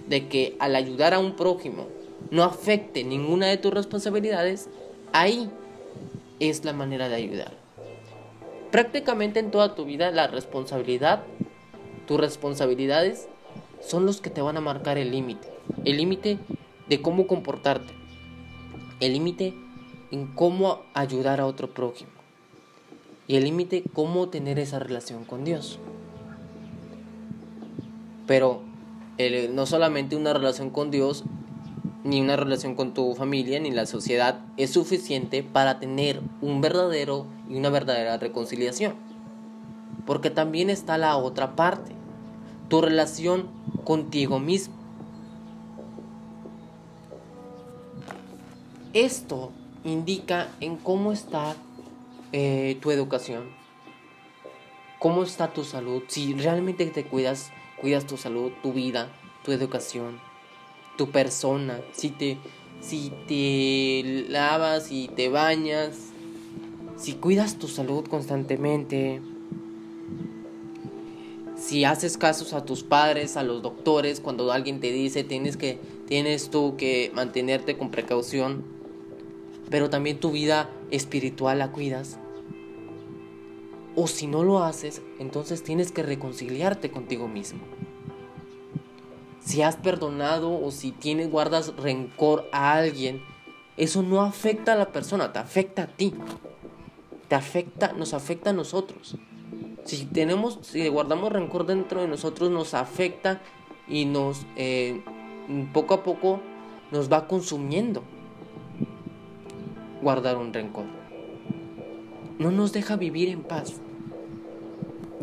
de 0.09 0.29
que 0.29 0.57
al 0.59 0.75
ayudar 0.75 1.15
a 1.15 1.19
un 1.19 1.37
prójimo 1.37 1.89
no 2.31 2.45
afecte 2.45 3.05
ninguna 3.05 3.47
de 3.47 3.57
tus 3.57 3.73
responsabilidades, 3.73 4.69
ahí 5.13 5.51
es 6.41 6.65
la 6.65 6.73
manera 6.73 7.09
de 7.09 7.17
ayudar. 7.17 7.53
Prácticamente 8.71 9.39
en 9.39 9.51
toda 9.51 9.75
tu 9.75 9.85
vida 9.85 10.11
la 10.11 10.27
responsabilidad, 10.29 11.25
tus 12.07 12.19
responsabilidades 12.19 13.29
son 13.81 14.07
los 14.07 14.21
que 14.21 14.31
te 14.31 14.41
van 14.41 14.57
a 14.57 14.61
marcar 14.61 14.99
el 14.99 15.11
límite. 15.11 15.49
El 15.85 15.99
límite 15.99 16.39
de 16.89 17.03
cómo 17.03 17.27
comportarte. 17.27 17.93
El 19.01 19.13
límite 19.13 19.55
en 20.11 20.27
cómo 20.27 20.83
ayudar 20.95 21.41
a 21.41 21.47
otro 21.47 21.73
prójimo. 21.73 22.11
Y 23.27 23.37
el 23.37 23.45
límite 23.45 23.83
cómo 23.93 24.29
tener 24.29 24.59
esa 24.59 24.79
relación 24.79 25.25
con 25.25 25.45
Dios. 25.45 25.79
Pero 28.27 28.63
no 29.51 29.67
solamente 29.67 30.17
una 30.17 30.33
relación 30.33 30.71
con 30.71 30.91
Dios, 30.91 31.25
ni 32.05 32.21
una 32.21 32.37
relación 32.37 32.75
con 32.75 32.95
tu 32.95 33.15
familia, 33.15 33.61
ni 33.61 33.71
la 33.71 33.87
sociedad 33.87 34.41
es 34.57 34.71
suficiente 34.71 35.43
para 35.43 35.79
tener 35.79 36.21
un 36.41 36.61
verdadero 36.61 37.27
y 37.49 37.57
una 37.57 37.71
verdadera 37.71 38.19
reconciliación. 38.19 38.95
Porque 40.07 40.31
también 40.31 40.69
está 40.71 40.99
la 40.99 41.17
otra 41.17 41.55
parte, 41.55 41.93
tu 42.69 42.81
relación 42.81 43.49
contigo 43.85 44.41
mismo. 44.41 44.75
Esto 48.93 49.53
indica 49.85 50.49
en 50.61 50.77
cómo 50.77 51.13
está 51.13 51.55
eh, 52.33 52.79
tu 52.81 52.91
educación, 52.91 53.45
cómo 54.99 55.23
está 55.23 55.53
tu 55.53 55.65
salud, 55.65 56.03
si 56.09 56.35
realmente 56.35 56.85
te 56.87 57.05
cuidas 57.05 57.53
cuidas 57.83 58.07
tu 58.07 58.17
salud, 58.17 58.53
tu 58.63 58.73
vida, 58.73 59.13
tu 59.45 59.51
educación, 59.51 60.21
tu 60.97 61.11
persona, 61.11 61.81
si 61.93 62.11
te, 62.11 62.39
si 62.81 63.13
te 63.27 64.27
lavas 64.29 64.93
y 64.93 65.09
te 65.09 65.29
bañas, 65.29 66.13
si 66.97 67.15
cuidas 67.15 67.59
tu 67.59 67.67
salud 67.67 68.07
constantemente, 68.07 69.21
si 71.57 71.85
haces 71.85 72.17
casos 72.17 72.53
a 72.53 72.65
tus 72.65 72.85
padres, 72.85 73.37
a 73.37 73.43
los 73.43 73.63
doctores, 73.63 74.21
cuando 74.21 74.53
alguien 74.53 74.79
te 74.79 74.93
dice 74.93 75.25
tienes 75.25 75.57
que 75.57 75.79
tienes 76.07 76.51
tú 76.51 76.77
que 76.77 77.11
mantenerte 77.15 77.77
con 77.77 77.91
precaución, 77.91 78.65
pero 79.71 79.91
también 79.91 80.21
tu 80.21 80.31
vida 80.31 80.71
espiritual 80.93 81.59
la 81.59 81.73
cuidas. 81.73 82.19
O 83.95 84.07
si 84.07 84.27
no 84.27 84.43
lo 84.43 84.63
haces, 84.63 85.03
entonces 85.19 85.63
tienes 85.63 85.93
que 85.93 86.03
reconciliarte 86.03 86.91
contigo 86.91 87.29
mismo. 87.29 87.61
Si 89.41 89.61
has 89.61 89.77
perdonado 89.77 90.59
o 90.63 90.71
si 90.71 90.93
tienes 90.93 91.31
guardas 91.31 91.77
rencor 91.77 92.49
a 92.53 92.73
alguien, 92.73 93.23
eso 93.77 94.03
no 94.03 94.23
afecta 94.23 94.73
a 94.73 94.77
la 94.77 94.93
persona, 94.93 95.33
te 95.33 95.41
afecta 95.41 95.83
a 95.83 95.87
ti. 95.89 96.15
Te 97.29 97.35
afecta, 97.35 97.93
nos 97.93 98.15
afecta 98.15 98.51
a 98.51 98.53
nosotros. 98.53 99.17
Si 99.85 100.07
tenemos, 100.07 100.59
si 100.63 100.87
guardamos 100.89 101.33
rencor 101.33 101.67
dentro 101.67 102.01
de 102.01 102.09
nosotros, 102.09 102.51
nos 102.51 102.73
afecta 102.73 103.43
y 103.89 104.05
nos 104.05 104.47
eh, 104.57 105.03
poco 105.73 105.95
a 105.95 106.03
poco 106.03 106.41
nos 106.93 107.11
va 107.13 107.27
consumiendo 107.27 108.03
guardar 110.01 110.37
un 110.37 110.53
rencor 110.53 111.02
no 112.43 112.51
nos 112.51 112.73
deja 112.73 112.97
vivir 112.97 113.29
en 113.29 113.43
paz. 113.43 113.75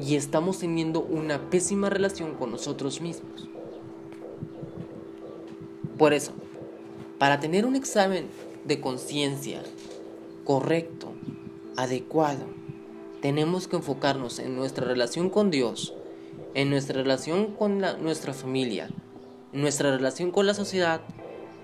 Y 0.01 0.15
estamos 0.15 0.59
teniendo 0.59 1.01
una 1.01 1.49
pésima 1.49 1.89
relación 1.89 2.35
con 2.35 2.51
nosotros 2.51 3.01
mismos. 3.01 3.49
Por 5.97 6.13
eso, 6.13 6.31
para 7.17 7.41
tener 7.41 7.65
un 7.65 7.75
examen 7.75 8.27
de 8.63 8.79
conciencia 8.79 9.61
correcto, 10.45 11.11
adecuado, 11.75 12.45
tenemos 13.21 13.67
que 13.67 13.75
enfocarnos 13.75 14.39
en 14.39 14.55
nuestra 14.55 14.85
relación 14.85 15.29
con 15.29 15.51
Dios, 15.51 15.93
en 16.53 16.69
nuestra 16.69 17.01
relación 17.01 17.53
con 17.53 17.79
nuestra 18.01 18.33
familia, 18.33 18.89
nuestra 19.51 19.91
relación 19.91 20.31
con 20.31 20.47
la 20.47 20.53
sociedad, 20.53 21.01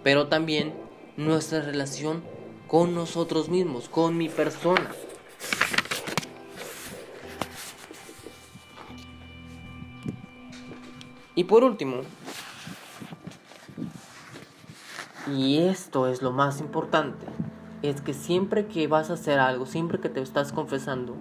pero 0.03 0.27
también 0.27 0.73
nuestra 1.15 1.61
relación 1.61 2.23
con 2.67 2.93
nosotros 2.93 3.47
mismos, 3.47 3.87
con 3.87 4.17
mi 4.17 4.27
persona. 4.27 4.91
Y 11.35 11.43
por 11.43 11.65
último, 11.65 11.97
y 15.35 15.57
esto 15.57 16.07
es 16.07 16.21
lo 16.21 16.31
más 16.31 16.61
importante, 16.61 17.25
es 17.81 17.99
que 17.99 18.13
siempre 18.13 18.67
que 18.67 18.87
vas 18.87 19.09
a 19.09 19.13
hacer 19.13 19.39
algo, 19.39 19.65
siempre 19.65 19.99
que 19.99 20.07
te 20.07 20.21
estás 20.21 20.53
confesando, 20.53 21.17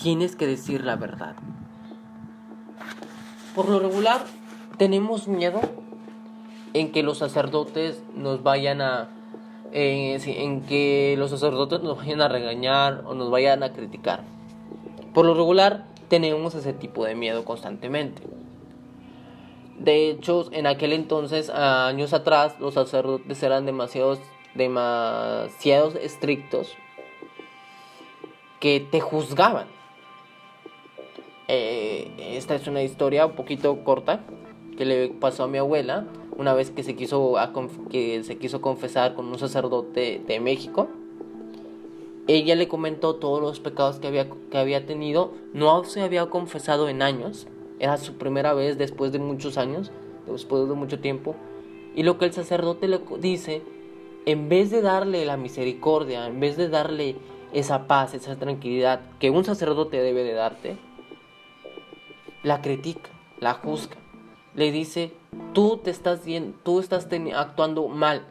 tienes 0.00 0.36
que 0.36 0.46
decir 0.46 0.84
la 0.84 0.94
verdad. 0.94 1.34
Por 3.56 3.68
lo 3.68 3.80
regular, 3.80 4.24
tenemos 4.78 5.26
miedo 5.26 5.60
en 6.72 6.92
que 6.92 7.02
los 7.02 7.18
sacerdotes 7.18 8.00
nos 8.14 8.44
vayan 8.44 8.80
a... 8.80 9.08
en 9.72 10.62
que 10.62 11.16
los 11.18 11.30
sacerdotes 11.30 11.82
nos 11.82 11.98
vayan 11.98 12.20
a 12.20 12.28
regañar 12.28 13.02
o 13.06 13.14
nos 13.14 13.30
vayan 13.30 13.64
a 13.64 13.72
criticar. 13.72 14.22
Por 15.12 15.26
lo 15.26 15.34
regular, 15.34 15.84
tenemos 16.08 16.54
ese 16.54 16.72
tipo 16.72 17.04
de 17.04 17.16
miedo 17.16 17.44
constantemente. 17.44 18.22
De 19.82 20.10
hecho, 20.10 20.48
en 20.52 20.68
aquel 20.68 20.92
entonces, 20.92 21.50
años 21.50 22.12
atrás, 22.12 22.54
los 22.60 22.74
sacerdotes 22.74 23.42
eran 23.42 23.66
demasiados, 23.66 24.20
demasiados 24.54 25.96
estrictos 25.96 26.76
que 28.60 28.78
te 28.78 29.00
juzgaban. 29.00 29.66
Eh, 31.48 32.12
esta 32.36 32.54
es 32.54 32.68
una 32.68 32.84
historia 32.84 33.26
un 33.26 33.32
poquito 33.32 33.82
corta 33.82 34.20
que 34.78 34.84
le 34.84 35.08
pasó 35.08 35.42
a 35.44 35.48
mi 35.48 35.58
abuela 35.58 36.06
una 36.36 36.54
vez 36.54 36.70
que 36.70 36.84
se 36.84 36.94
quiso, 36.94 37.34
que 37.90 38.22
se 38.22 38.38
quiso 38.38 38.60
confesar 38.60 39.14
con 39.14 39.26
un 39.26 39.38
sacerdote 39.40 40.22
de 40.24 40.38
México. 40.38 40.86
ella 42.28 42.54
le 42.54 42.68
comentó 42.68 43.16
todos 43.16 43.42
los 43.42 43.58
pecados 43.58 43.98
que 43.98 44.06
había, 44.06 44.28
que 44.30 44.58
había 44.58 44.86
tenido, 44.86 45.32
no 45.52 45.82
se 45.82 46.02
había 46.02 46.26
confesado 46.26 46.88
en 46.88 47.02
años, 47.02 47.48
era 47.82 47.98
su 47.98 48.14
primera 48.14 48.54
vez 48.54 48.78
después 48.78 49.10
de 49.10 49.18
muchos 49.18 49.58
años, 49.58 49.90
después 50.26 50.68
de 50.68 50.74
mucho 50.74 51.00
tiempo, 51.00 51.34
y 51.96 52.04
lo 52.04 52.16
que 52.16 52.26
el 52.26 52.32
sacerdote 52.32 52.86
le 52.86 53.00
dice, 53.18 53.60
en 54.24 54.48
vez 54.48 54.70
de 54.70 54.82
darle 54.82 55.24
la 55.24 55.36
misericordia, 55.36 56.28
en 56.28 56.38
vez 56.38 56.56
de 56.56 56.68
darle 56.68 57.16
esa 57.52 57.88
paz, 57.88 58.14
esa 58.14 58.36
tranquilidad 58.36 59.00
que 59.18 59.30
un 59.30 59.44
sacerdote 59.44 60.00
debe 60.00 60.22
de 60.22 60.32
darte, 60.32 60.76
la 62.44 62.62
critica, 62.62 63.10
la 63.40 63.54
juzga, 63.54 63.96
le 64.54 64.70
dice, 64.70 65.12
tú 65.52 65.78
te 65.78 65.90
estás 65.90 66.20
tú 66.62 66.78
estás 66.78 67.08
actuando 67.34 67.88
mal. 67.88 68.22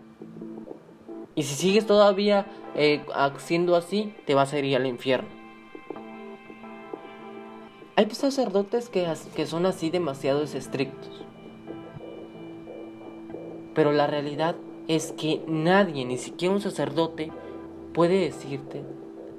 Y 1.36 1.44
si 1.44 1.56
sigues 1.56 1.86
todavía 1.86 2.46
eh, 2.76 3.04
haciendo 3.14 3.76
así, 3.76 4.14
te 4.26 4.34
vas 4.34 4.54
a 4.54 4.60
ir 4.60 4.78
al 4.78 4.88
infierno. 4.88 5.41
Hay 8.02 8.10
sacerdotes 8.10 8.90
que, 8.90 9.08
que 9.36 9.46
son 9.46 9.68
así 9.68 9.92
demasiado 9.92 10.42
estrictos. 10.42 11.24
Pero 13.76 13.92
la 13.92 14.08
realidad 14.08 14.56
es 14.88 15.12
que 15.12 15.44
nadie, 15.46 16.04
ni 16.06 16.18
siquiera 16.18 16.56
un 16.56 16.62
sacerdote, 16.62 17.32
puede 17.94 18.22
decirte 18.22 18.82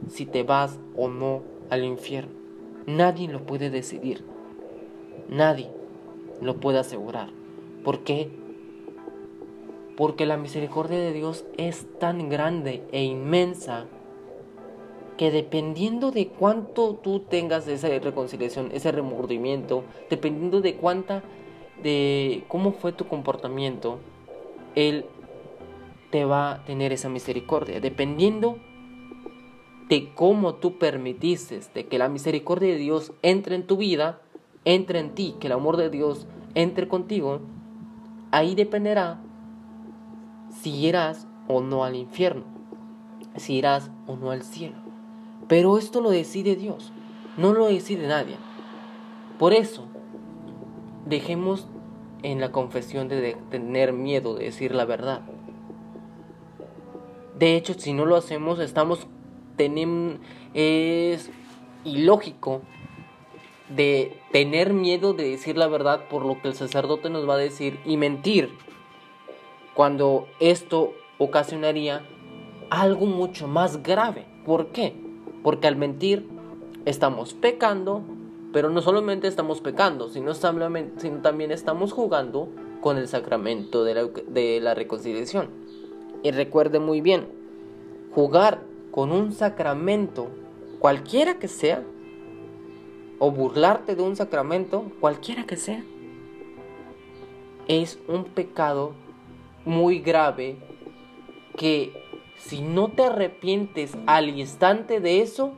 si 0.09 0.27
te 0.27 0.45
vas 0.45 0.79
o 0.97 1.09
no 1.09 1.43
al 1.71 1.83
infierno. 1.83 2.31
Nadie 2.87 3.27
lo 3.27 3.43
puede 3.43 3.69
decidir. 3.69 4.25
Nadie 5.29 5.69
lo 6.41 6.61
puede 6.61 6.79
asegurar. 6.79 7.31
¿Por 7.83 8.05
qué? 8.05 8.31
Porque 9.97 10.25
la 10.25 10.37
misericordia 10.37 10.99
de 10.99 11.13
Dios 11.13 11.45
es 11.57 11.85
tan 11.99 12.29
grande 12.29 12.85
e 12.93 13.03
inmensa 13.03 13.87
que 15.17 15.31
dependiendo 15.31 16.11
de 16.11 16.29
cuánto 16.29 16.95
tú 16.95 17.21
tengas 17.21 17.69
esa 17.69 17.89
reconciliación, 17.89 18.71
ese 18.73 18.93
remordimiento, 18.93 19.85
dependiendo 20.11 20.61
de 20.61 20.77
cuánta, 20.77 21.23
de 21.83 22.45
cómo 22.49 22.73
fue 22.73 22.93
tu 22.93 23.07
comportamiento, 23.07 23.99
Él 24.75 25.07
te 26.11 26.25
va 26.25 26.53
a 26.53 26.65
tener 26.65 26.93
esa 26.93 27.09
misericordia. 27.09 27.81
Dependiendo 27.81 28.59
de 29.89 30.13
cómo 30.15 30.55
tú 30.55 30.79
permitiste 30.79 31.61
de 31.75 31.87
que 31.87 31.99
la 31.99 32.09
misericordia 32.09 32.73
de 32.73 32.79
Dios 32.79 33.13
entre 33.23 33.57
en 33.57 33.67
tu 33.67 33.77
vida, 33.77 34.21
entre 34.65 35.01
en 35.01 35.15
ti, 35.15 35.35
que 35.39 35.49
el 35.49 35.53
amor 35.53 35.77
de 35.77 35.91
Dios 35.91 36.27
entre 36.55 36.89
contigo, 36.89 37.41
ahí 38.31 38.55
dependerá 38.55 39.21
si 40.51 40.87
irás 40.87 41.27
o 41.49 41.61
no 41.61 41.85
al 41.85 41.97
infierno, 41.97 42.45
si 43.37 43.57
irás 43.57 43.91
o 44.07 44.17
no 44.17 44.31
al 44.31 44.43
cielo. 44.43 44.82
Pero 45.49 45.79
esto 45.79 46.01
lo 46.01 46.11
decide 46.11 46.57
Dios, 46.57 46.93
no 47.37 47.53
lo 47.53 47.67
decide 47.67 48.07
nadie. 48.07 48.37
Por 49.39 49.53
eso, 49.53 49.87
dejemos 51.07 51.67
en 52.23 52.41
la 52.41 52.53
confesión 52.53 53.09
de 53.09 53.37
tener 53.51 53.93
miedo 53.93 54.35
de 54.35 54.45
decir 54.45 54.75
la 54.75 54.85
verdad. 54.85 55.23
De 57.39 57.57
hecho, 57.57 57.75
si 57.75 57.93
no 57.93 58.07
lo 58.07 58.17
hacemos, 58.17 58.61
estamos 58.61 59.07
es 60.55 61.31
ilógico 61.85 62.63
de 63.69 64.19
tener 64.33 64.73
miedo 64.73 65.15
de 65.15 65.31
decir 65.31 65.57
la 65.57 65.69
verdad 65.69 66.09
por 66.09 66.25
lo 66.25 66.41
que 66.41 66.49
el 66.49 66.55
sacerdote 66.55 67.11
nos 67.11 67.29
va 67.29 67.35
a 67.35 67.39
decir 67.39 67.79
y 67.85 67.97
mentir 67.97 68.51
cuando 69.75 70.27
esto 70.41 70.93
ocasionaría 71.19 72.05
algo 72.71 73.07
mucho 73.07 73.49
más 73.49 73.83
grave. 73.83 74.27
¿Por 74.45 74.69
qué? 74.69 74.95
Porque 75.43 75.67
al 75.67 75.77
mentir 75.77 76.27
estamos 76.85 77.35
pecando, 77.35 78.03
pero 78.53 78.71
no 78.71 78.83
solamente 78.83 79.29
estamos 79.29 79.61
pecando, 79.61 80.09
sino, 80.09 80.35
también 80.35 81.51
estamos 81.51 81.93
jugando 81.93 82.49
con 82.81 82.99
el 82.99 83.09
sacramento 83.09 83.85
de 83.85 84.61
la, 84.61 84.75
reconciliación. 84.75 85.49
Y 86.23 86.31
recuerde 86.31 86.79
muy 86.79 87.01
bien, 87.01 87.27
jugar 88.15 88.63
con 88.91 89.11
un 89.11 89.33
sacramento, 89.33 90.29
cualquiera 90.79 91.39
que 91.39 91.49
sea, 91.49 91.83
o 93.19 93.31
burlarte 93.31 93.95
de 93.97 94.03
un 94.03 94.17
sacramento, 94.17 94.85
cualquiera 95.01 95.45
que 95.47 95.57
sea, 95.57 95.83
es 97.69 97.99
un 98.09 98.25
pecado 98.25 98.93
muy 99.65 100.01
grave 100.01 100.57
que 101.57 101.93
si 102.45 102.61
no 102.61 102.89
te 102.89 103.05
arrepientes 103.05 103.97
al 104.07 104.29
instante 104.29 105.01
de 105.01 105.23
eso, 105.23 105.53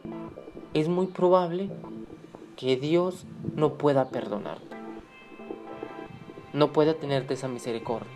es 0.75 0.89
muy 0.89 1.07
probable 1.07 1.71
que 2.57 2.77
Dios 2.77 3.25
no 3.57 3.75
pueda 3.75 4.11
perdonarte. 4.11 4.77
No 6.53 6.73
pueda 6.73 6.95
tenerte 6.95 7.35
esa 7.35 7.49
misericordia. 7.49 8.13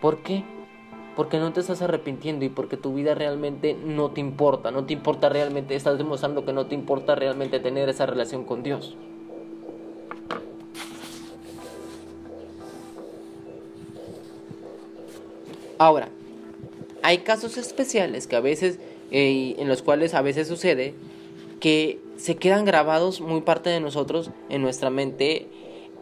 ¿Por 0.00 0.18
qué? 0.18 0.44
Porque 1.14 1.38
no 1.38 1.52
te 1.52 1.60
estás 1.60 1.82
arrepintiendo 1.82 2.44
y 2.44 2.48
porque 2.48 2.76
tu 2.76 2.94
vida 2.94 3.14
realmente 3.14 3.74
no 3.74 4.10
te 4.10 4.20
importa, 4.20 4.70
no 4.70 4.84
te 4.84 4.92
importa 4.92 5.28
realmente, 5.28 5.76
estás 5.76 5.96
demostrando 5.96 6.44
que 6.44 6.52
no 6.52 6.66
te 6.66 6.74
importa 6.74 7.14
realmente 7.14 7.60
tener 7.60 7.88
esa 7.88 8.06
relación 8.06 8.44
con 8.44 8.62
Dios. 8.62 8.96
Ahora, 15.78 16.10
hay 17.02 17.18
casos 17.18 17.56
especiales 17.56 18.26
que 18.26 18.36
a 18.36 18.40
veces, 18.40 18.78
eh, 19.10 19.54
en 19.58 19.68
los 19.68 19.82
cuales 19.82 20.14
a 20.14 20.22
veces 20.22 20.48
sucede 20.48 20.94
que 21.60 22.00
se 22.16 22.36
quedan 22.36 22.64
grabados 22.64 23.20
muy 23.20 23.42
parte 23.42 23.70
de 23.70 23.80
nosotros 23.80 24.30
en 24.48 24.62
nuestra 24.62 24.90
mente 24.90 25.46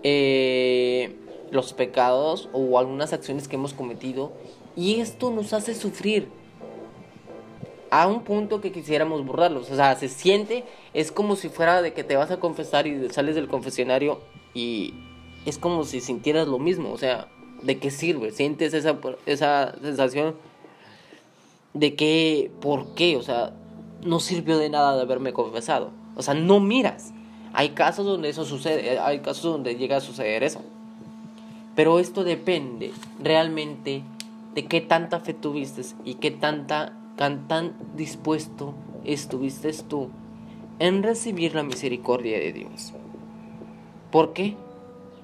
eh, 0.03 1.17
los 1.51 1.73
pecados 1.73 2.49
o 2.53 2.79
algunas 2.79 3.13
acciones 3.13 3.49
que 3.49 3.57
hemos 3.57 3.75
cometido 3.75 4.33
y 4.77 5.01
esto 5.01 5.31
nos 5.31 5.53
hace 5.53 5.75
sufrir 5.75 6.29
a 7.91 8.07
un 8.07 8.23
punto 8.23 8.61
que 8.61 8.73
quisiéramos 8.73 9.25
borrarlos. 9.25 9.71
O 9.71 9.77
sea, 9.77 9.97
se 9.97 10.09
siente, 10.09 10.65
es 10.95 11.11
como 11.11 11.37
si 11.37 11.49
fuera 11.49 11.83
de 11.83 11.93
que 11.93 12.05
te 12.05 12.17
vas 12.17 12.31
a 12.31 12.39
confesar 12.39 12.87
y 12.87 13.09
sales 13.11 13.35
del 13.35 13.49
confesionario 13.49 14.21
y 14.55 14.95
es 15.47 15.59
como 15.59 15.85
si 15.85 16.01
sintieras 16.01 16.49
lo 16.49 16.59
mismo. 16.59 16.93
O 16.93 16.99
sea, 16.99 17.29
¿de 17.63 17.79
qué 17.79 17.91
sirve? 17.91 18.31
Sientes 18.31 18.75
esa, 18.75 18.99
esa 19.27 19.75
sensación 19.81 20.37
de 21.79 21.95
que, 21.95 22.51
¿por 22.61 22.95
qué? 22.95 23.17
O 23.17 23.23
sea, 23.23 23.53
no 24.03 24.21
sirvió 24.21 24.59
de 24.59 24.71
nada 24.71 24.97
de 24.97 25.03
haberme 25.03 25.33
confesado. 25.33 25.91
O 26.17 26.23
sea, 26.23 26.35
no 26.35 26.61
miras. 26.61 27.13
Hay 27.53 27.71
casos 27.71 28.05
donde 28.05 28.29
eso 28.29 28.45
sucede, 28.45 28.99
hay 28.99 29.21
casos 29.21 29.53
donde 29.53 29.77
llega 29.77 29.97
a 29.97 30.01
suceder 30.01 30.43
eso. 30.43 30.61
Pero 31.75 32.01
esto 32.01 32.25
depende 32.25 32.93
realmente 33.23 34.03
de 34.55 34.67
qué 34.67 34.81
tanta 34.81 35.21
fe 35.21 35.35
tuviste 35.35 35.83
y 36.05 36.15
qué 36.15 36.31
tanta, 36.31 36.93
tan 37.17 37.77
dispuesto 37.97 38.75
estuviste 39.05 39.73
tú 39.89 40.09
en 40.81 41.03
recibir 41.03 41.55
la 41.55 41.63
misericordia 41.63 42.39
de 42.39 42.53
Dios. 42.53 42.93
¿Por 44.11 44.33
qué? 44.33 44.57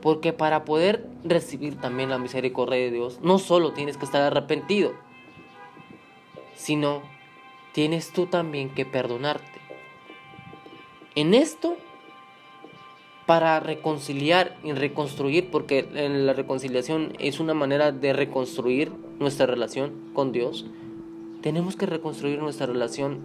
Porque 0.00 0.32
para 0.32 0.64
poder 0.64 1.08
recibir 1.24 1.76
también 1.80 2.10
la 2.10 2.18
misericordia 2.18 2.76
de 2.76 2.90
Dios, 2.90 3.18
no 3.22 3.38
solo 3.38 3.72
tienes 3.72 3.96
que 3.96 4.04
estar 4.04 4.22
arrepentido, 4.22 4.92
sino 6.54 7.02
tienes 7.72 8.12
tú 8.12 8.26
también 8.26 8.70
que 8.70 8.86
perdonarte. 8.86 9.60
En 11.14 11.34
esto 11.34 11.76
para 13.26 13.58
reconciliar 13.60 14.56
y 14.62 14.72
reconstruir, 14.72 15.50
porque 15.50 15.82
la 15.92 16.34
reconciliación 16.34 17.14
es 17.18 17.40
una 17.40 17.54
manera 17.54 17.90
de 17.90 18.12
reconstruir 18.12 18.92
nuestra 19.18 19.46
relación 19.46 19.92
con 20.12 20.32
Dios, 20.32 20.66
tenemos 21.40 21.76
que 21.76 21.86
reconstruir 21.86 22.38
nuestra 22.40 22.66
relación 22.66 23.20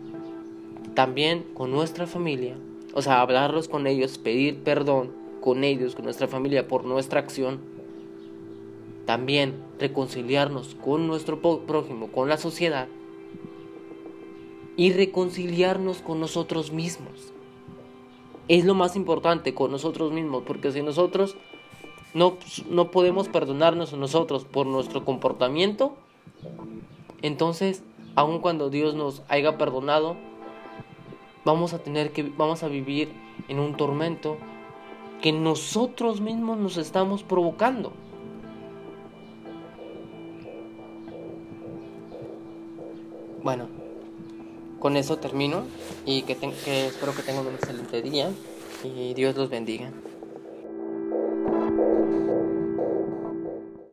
también 0.94 1.44
con 1.54 1.72
nuestra 1.72 2.08
familia, 2.08 2.56
o 2.94 3.02
sea, 3.02 3.22
hablarlos 3.22 3.68
con 3.68 3.88
ellos, 3.88 4.18
pedir 4.18 4.64
perdón 4.64 5.12
con 5.42 5.64
ellos, 5.64 5.96
con 5.96 6.06
nuestra 6.06 6.28
familia 6.28 6.68
por 6.68 6.86
nuestra 6.86 7.20
acción, 7.20 7.60
también 9.06 9.56
reconciliarnos 9.80 10.76
con 10.76 11.08
nuestro 11.08 11.42
prójimo, 11.42 12.12
con 12.12 12.30
la 12.30 12.38
sociedad 12.38 12.88
y 14.80 14.94
reconciliarnos 14.94 15.98
con 15.98 16.22
nosotros 16.22 16.72
mismos 16.72 17.34
es 18.48 18.64
lo 18.64 18.76
más 18.76 18.96
importante 18.96 19.54
con 19.54 19.72
nosotros 19.72 20.14
mismos, 20.14 20.44
porque 20.48 20.72
si 20.72 20.82
nosotros 20.82 21.36
no, 22.14 22.38
no 22.70 22.90
podemos 22.90 23.28
perdonarnos 23.28 23.92
a 23.92 23.98
nosotros 23.98 24.46
por 24.46 24.68
nuestro 24.68 25.04
comportamiento, 25.04 25.98
entonces, 27.22 27.84
aun 28.16 28.40
cuando 28.40 28.70
Dios 28.70 28.96
nos 28.96 29.22
haya 29.28 29.58
perdonado, 29.58 30.16
vamos 31.44 31.74
a 31.74 31.80
tener 31.80 32.14
que, 32.14 32.24
vamos 32.24 32.64
a 32.64 32.70
vivir 32.70 33.12
en 33.50 33.60
un 33.60 33.76
tormento 33.76 34.38
que 35.22 35.34
nosotros 35.34 36.22
mismos 36.22 36.58
nos 36.58 36.78
estamos 36.78 37.24
provocando. 37.24 37.92
Bueno, 43.44 43.79
con 44.80 44.98
eso 44.98 45.18
termino 45.18 45.64
y 46.06 46.24
que, 46.24 46.36
que 46.36 46.88
espero 46.88 47.16
que 47.16 47.22
tengan 47.22 47.48
un 47.48 47.54
excelente 47.54 48.02
día 48.02 48.32
y 48.84 49.14
Dios 49.14 49.36
los 49.36 49.50
bendiga. 49.50 49.92